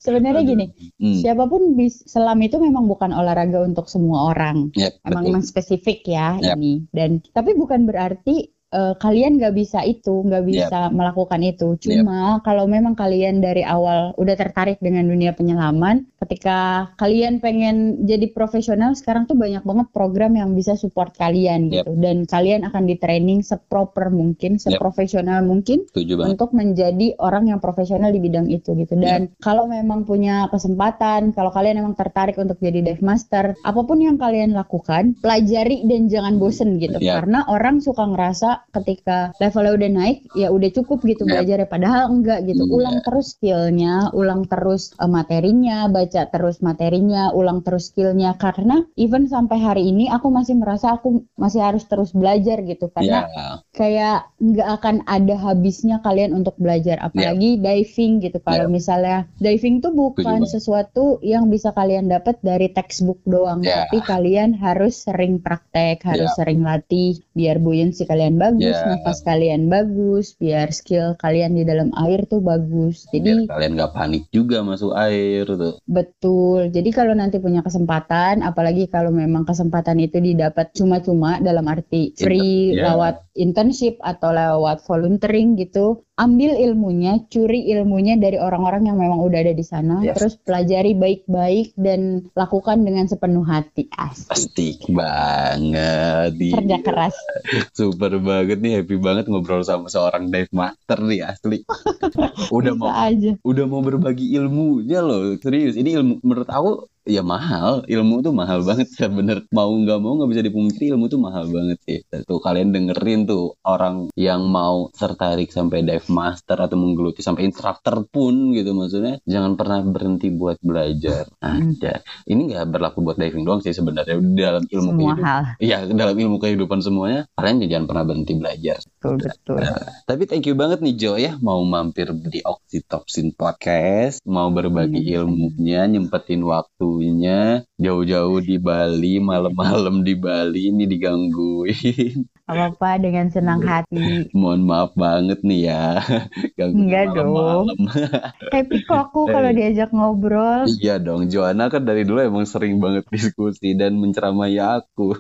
Sebenarnya 0.01 0.43
gini, 0.45 0.67
hmm. 0.97 1.21
siapa 1.21 1.45
pun 1.45 1.77
bis, 1.77 2.05
selam 2.09 2.41
itu 2.41 2.57
memang 2.57 2.89
bukan 2.89 3.13
olahraga 3.13 3.61
untuk 3.61 3.87
semua 3.93 4.33
orang. 4.33 4.73
Yep, 4.73 4.93
emang, 5.05 5.25
emang 5.29 5.43
spesifik 5.45 6.05
ya 6.09 6.41
yep. 6.41 6.57
ini. 6.57 6.89
Dan 6.89 7.21
tapi 7.33 7.53
bukan 7.53 7.85
berarti 7.85 8.60
uh, 8.75 8.95
kalian 8.99 9.39
nggak 9.39 9.55
bisa 9.55 9.83
itu, 9.87 10.23
nggak 10.27 10.45
bisa 10.47 10.79
yep. 10.89 10.95
melakukan 10.95 11.41
itu. 11.43 11.77
Cuma 11.79 12.39
yep. 12.39 12.47
kalau 12.47 12.65
memang 12.67 12.95
kalian 12.95 13.43
dari 13.43 13.67
awal 13.67 14.15
udah 14.17 14.37
tertarik 14.39 14.79
dengan 14.79 15.07
dunia 15.07 15.35
penyelaman, 15.35 16.07
ketika 16.23 16.91
kalian 16.97 17.43
pengen 17.43 18.07
jadi 18.07 18.31
profesional, 18.31 18.95
sekarang 18.95 19.27
tuh 19.27 19.37
banyak 19.37 19.63
banget 19.67 19.87
program 19.91 20.39
yang 20.39 20.55
bisa 20.55 20.79
support 20.79 21.15
kalian 21.19 21.71
yep. 21.71 21.85
gitu. 21.87 21.93
Dan 21.99 22.25
kalian 22.27 22.67
akan 22.67 22.83
di 22.87 22.97
training 22.97 23.43
seproper 23.43 24.11
mungkin, 24.11 24.57
seprofesional 24.59 25.43
yep. 25.43 25.49
mungkin 25.49 25.79
untuk 26.25 26.55
menjadi 26.55 27.19
orang 27.19 27.51
yang 27.51 27.59
profesional 27.59 28.11
di 28.15 28.21
bidang 28.23 28.47
itu 28.49 28.75
gitu. 28.79 28.95
Dan 28.97 29.31
yep. 29.31 29.43
kalau 29.43 29.67
memang 29.67 30.07
punya 30.07 30.47
kesempatan, 30.49 31.35
kalau 31.35 31.51
kalian 31.51 31.83
memang 31.83 31.99
tertarik 31.99 32.39
untuk 32.39 32.59
jadi 32.63 32.83
dive 32.83 33.03
master, 33.03 33.59
apa 33.67 33.81
pun 33.83 33.99
yang 33.99 34.17
kalian 34.17 34.55
lakukan, 34.55 35.19
pelajari 35.19 35.85
dan 35.87 36.07
jangan 36.07 36.39
bosen 36.39 36.79
gitu. 36.79 36.99
Yep. 37.01 37.15
Karena 37.27 37.41
orang 37.51 37.83
suka 37.83 38.07
ngerasa 38.07 38.60
ketika 38.71 39.33
levelnya 39.41 39.73
udah 39.77 39.91
naik 39.91 40.19
ya 40.37 40.49
udah 40.53 40.71
cukup 40.75 41.03
gitu 41.07 41.25
yep. 41.27 41.31
belajar 41.43 41.57
ya 41.65 41.69
padahal 41.69 42.05
enggak 42.13 42.45
gitu 42.47 42.65
yeah. 42.67 42.77
ulang 42.77 42.99
terus 43.03 43.27
skillnya 43.35 43.95
ulang 44.13 44.43
terus 44.47 44.93
uh, 45.01 45.11
materinya 45.11 45.89
baca 45.89 46.29
terus 46.29 46.61
materinya 46.61 47.33
ulang 47.33 47.65
terus 47.65 47.91
skillnya 47.91 48.37
karena 48.37 48.85
even 48.99 49.27
sampai 49.31 49.59
hari 49.59 49.89
ini 49.89 50.11
aku 50.11 50.29
masih 50.29 50.59
merasa 50.59 50.99
aku 50.99 51.25
masih 51.39 51.61
harus 51.63 51.85
terus 51.87 52.11
belajar 52.13 52.61
gitu 52.67 52.91
karena 52.93 53.27
yeah. 53.31 53.55
kayak 53.73 54.19
nggak 54.41 54.69
akan 54.81 54.97
ada 55.07 55.37
habisnya 55.39 56.03
kalian 56.05 56.37
untuk 56.37 56.55
belajar 56.61 57.01
apalagi 57.01 57.57
yeah. 57.57 57.63
diving 57.63 58.21
gitu 58.21 58.39
kalau 58.43 58.67
yeah. 58.67 58.73
misalnya 58.73 59.19
diving 59.39 59.81
tuh 59.81 59.93
bukan 59.95 60.45
sesuatu 60.45 61.23
yang 61.25 61.49
bisa 61.49 61.73
kalian 61.73 62.11
dapat 62.11 62.37
dari 62.43 62.71
textbook 62.71 63.21
doang 63.25 63.65
yeah. 63.65 63.87
tapi 63.87 64.03
kalian 64.05 64.57
harus 64.57 65.07
sering 65.07 65.41
praktek 65.41 66.03
harus 66.05 66.29
yeah. 66.33 66.39
sering 66.39 66.61
latih 66.63 67.21
biar 67.33 67.63
buoyancy 67.63 68.05
kalian 68.05 68.37
bagus 68.37 68.50
bagus, 68.51 68.75
yeah. 68.75 68.99
nafas 68.99 69.23
kalian 69.23 69.71
bagus, 69.71 70.35
biar 70.35 70.75
skill 70.75 71.15
kalian 71.23 71.55
di 71.55 71.63
dalam 71.63 71.95
air 71.95 72.27
tuh 72.27 72.43
bagus. 72.43 73.07
Jadi 73.15 73.47
biar 73.47 73.55
kalian 73.55 73.73
nggak 73.79 73.95
panik 73.95 74.25
juga 74.35 74.67
masuk 74.67 74.91
air 74.99 75.47
tuh. 75.47 75.79
Betul. 75.87 76.75
Jadi 76.75 76.91
kalau 76.91 77.15
nanti 77.15 77.39
punya 77.39 77.63
kesempatan, 77.63 78.43
apalagi 78.43 78.91
kalau 78.91 79.15
memang 79.15 79.47
kesempatan 79.47 80.03
itu 80.03 80.19
didapat 80.19 80.75
cuma-cuma 80.75 81.39
dalam 81.39 81.71
arti 81.71 82.13
free 82.19 82.75
yeah. 82.75 82.91
lewat 82.93 83.23
internship 83.39 83.97
atau 84.03 84.35
lewat 84.35 84.83
volunteering 84.85 85.55
gitu, 85.55 86.03
ambil 86.21 86.53
ilmunya, 86.53 87.25
curi 87.33 87.65
ilmunya 87.73 88.21
dari 88.21 88.37
orang-orang 88.37 88.93
yang 88.93 89.01
memang 89.01 89.25
udah 89.25 89.41
ada 89.41 89.57
di 89.57 89.65
sana, 89.65 90.05
yes. 90.05 90.21
terus 90.21 90.35
pelajari 90.37 90.93
baik-baik 90.93 91.73
dan 91.81 92.29
lakukan 92.37 92.85
dengan 92.85 93.09
sepenuh 93.09 93.49
hati. 93.49 93.89
Asik. 93.97 94.29
Asik 94.29 94.79
banget. 94.93 96.37
Kerja 96.37 96.79
keras. 96.85 97.17
Super 97.79 98.21
banget 98.21 98.61
nih, 98.61 98.85
happy 98.85 99.01
banget 99.01 99.33
ngobrol 99.33 99.65
sama 99.65 99.89
seorang 99.89 100.29
dive 100.29 100.53
master 100.53 101.01
nih 101.01 101.25
asli. 101.25 101.65
udah 102.57 102.73
Bisa 102.77 102.81
mau 102.85 102.93
aja. 102.93 103.33
udah 103.41 103.65
mau 103.65 103.81
berbagi 103.81 104.37
ilmunya 104.37 105.01
loh. 105.01 105.41
Serius, 105.41 105.81
ini 105.81 105.97
ilmu 105.97 106.21
menurut 106.21 106.49
aku 106.53 106.71
ya 107.07 107.23
mahal. 107.25 107.85
Ilmu 107.89 108.21
tuh 108.25 108.33
mahal 108.35 108.63
banget 108.65 108.89
ya 108.97 109.09
bener. 109.19 109.45
Mau 109.53 109.71
nggak 109.73 109.99
mau 110.01 110.19
nggak 110.21 110.31
bisa 110.31 110.43
dipungkiri 110.45 110.93
ilmu 110.95 111.07
tuh 111.09 111.21
mahal 111.21 111.49
banget 111.49 111.79
sih 111.85 111.99
tuh 112.27 112.39
kalian 112.43 112.75
dengerin 112.75 113.25
tuh 113.27 113.57
orang 113.65 114.13
yang 114.19 114.45
mau 114.49 114.89
tertarik 114.93 115.51
sampai 115.51 115.83
dive 115.87 116.09
master 116.13 116.59
atau 116.61 116.77
menggeluti 116.77 117.21
sampai 117.25 117.49
instructor 117.49 118.05
pun 118.09 118.53
gitu. 118.53 118.73
Maksudnya 118.77 119.19
jangan 119.25 119.57
pernah 119.57 119.81
berhenti 119.85 120.29
buat 120.33 120.59
belajar. 120.61 121.29
Ada. 121.41 122.05
Ini 122.29 122.41
nggak 122.53 122.67
berlaku 122.71 123.03
buat 123.05 123.17
diving 123.21 123.45
doang 123.45 123.61
sih 123.65 123.73
sebenarnya. 123.73 124.19
Dalam 124.21 124.65
ilmu 124.69 124.91
Semua 124.91 125.15
kehidupan 125.15 125.25
hal. 125.25 125.43
ya 125.61 125.79
dalam 125.87 126.17
ilmu 126.17 126.37
kehidupan 126.41 126.79
semuanya 126.81 127.27
kalian 127.37 127.63
jangan 127.71 127.87
pernah 127.87 128.05
berhenti 128.07 128.35
belajar 128.37 128.79
betul 129.01 129.17
betul 129.17 129.59
nah, 129.65 130.05
tapi 130.05 130.29
thank 130.29 130.45
you 130.45 130.53
banget 130.53 130.85
nih 130.85 130.95
Jo 131.01 131.17
ya 131.17 131.41
mau 131.41 131.65
mampir 131.65 132.13
di 132.13 132.45
Oxytocin 132.45 133.33
Podcast 133.33 134.21
mau 134.29 134.53
berbagi 134.53 135.01
hmm. 135.01 135.17
ilmunya 135.17 135.89
nyempetin 135.89 136.45
waktu 136.45 136.71
waktunya 136.81 137.61
jauh-jauh 137.77 138.41
di 138.41 138.57
Bali, 138.57 139.21
malam-malam 139.21 140.01
di 140.01 140.17
Bali 140.17 140.73
ini 140.73 140.89
digangguin. 140.89 142.25
Apa-apa 142.51 142.99
dengan 142.99 143.29
senang 143.29 143.61
hati. 143.63 144.33
Mohon 144.35 144.63
maaf 144.67 144.91
banget 144.97 145.45
nih 145.45 145.71
ya. 145.71 146.01
Gangguin 146.59 146.89
Enggak 146.89 147.05
malam 147.13 147.29
-malam. 147.31 147.67
dong. 147.69 147.69
Happy 148.57 148.77
kok 148.83 149.13
aku 149.13 149.29
kalau 149.29 149.51
diajak 149.53 149.93
ngobrol. 149.93 150.67
Iya 150.67 150.99
dong, 150.99 151.29
Joanna 151.29 151.69
kan 151.69 151.85
dari 151.85 152.03
dulu 152.03 152.25
emang 152.25 152.49
sering 152.49 152.81
banget 152.81 153.07
diskusi 153.13 153.77
dan 153.77 154.01
menceramai 154.01 154.57
aku. 154.57 155.15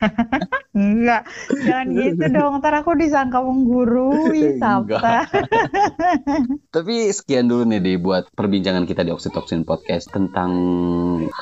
Enggak, 0.70 1.26
jangan 1.66 1.86
gitu 1.92 2.24
dong. 2.30 2.52
Ntar 2.62 2.74
aku 2.80 2.96
disangka 2.96 3.42
menggurui, 3.42 4.56
Sabta. 4.56 5.26
Tapi 6.74 7.10
sekian 7.10 7.50
dulu 7.50 7.66
nih 7.68 7.80
di 7.82 7.92
buat 7.98 8.30
perbincangan 8.32 8.86
kita 8.86 9.02
di 9.04 9.10
Oxytocin 9.10 9.66
Podcast 9.66 10.08
tentang 10.14 10.50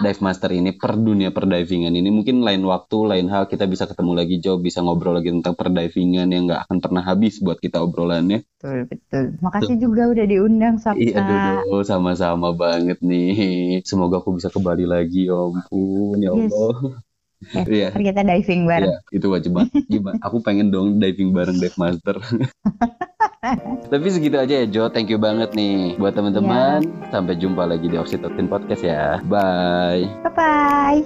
dive 0.01 0.21
master 0.25 0.51
ini 0.57 0.75
per 0.75 0.97
dunia 0.97 1.31
perdivingan 1.31 1.93
ini. 1.93 2.09
Mungkin 2.09 2.43
lain 2.43 2.65
waktu, 2.65 2.99
lain 3.05 3.27
hal 3.29 3.47
kita 3.47 3.69
bisa 3.69 3.85
ketemu 3.85 4.13
lagi 4.17 4.41
Jo, 4.43 4.57
bisa 4.59 4.83
ngobrol 4.83 5.21
lagi 5.21 5.31
tentang 5.31 5.55
perdivingan 5.55 6.29
yang 6.33 6.49
nggak 6.49 6.65
akan 6.67 6.79
pernah 6.81 7.03
habis 7.05 7.39
buat 7.45 7.61
kita 7.61 7.85
obrolannya. 7.85 8.43
Betul, 8.59 8.91
betul. 8.91 9.25
Makasih 9.45 9.77
Tuh. 9.77 9.83
juga 9.87 10.03
udah 10.11 10.25
diundang, 10.27 10.75
Sabta. 10.81 10.99
Iya, 10.99 11.63
dulu 11.69 11.85
sama-sama 11.87 12.51
banget 12.57 12.99
nih. 13.05 13.85
Semoga 13.85 14.19
aku 14.19 14.41
bisa 14.41 14.51
kembali 14.51 14.89
lagi, 14.89 15.29
ya 15.29 15.37
ampun, 15.37 16.17
ya 16.19 16.33
Allah. 16.35 16.77
Yes. 16.97 17.08
Eh, 17.55 17.65
iya. 17.71 17.95
Yeah. 17.95 18.03
Kita 18.11 18.23
diving 18.27 18.67
bareng. 18.67 18.91
Yeah, 18.91 19.15
itu 19.15 19.27
wajib 19.31 19.53
banget. 19.55 19.87
Gimana? 19.87 20.19
Aku 20.27 20.43
pengen 20.43 20.75
dong 20.75 20.99
diving 20.99 21.31
bareng 21.31 21.63
Dive 21.63 21.79
Master. 21.79 22.19
Tapi 23.93 24.07
segitu 24.11 24.37
aja 24.37 24.55
ya 24.65 24.67
Jo. 24.67 24.91
Thank 24.91 25.15
you 25.15 25.23
banget 25.23 25.55
nih 25.55 25.95
buat 25.97 26.19
teman-teman. 26.19 26.83
Yeah. 26.83 27.11
Sampai 27.15 27.39
jumpa 27.39 27.63
lagi 27.65 27.87
di 27.87 27.97
Oxytocin 27.97 28.51
Podcast 28.51 28.83
ya. 28.83 29.23
Bye. 29.31 30.11
Bye 30.27 30.35
bye. 30.35 31.01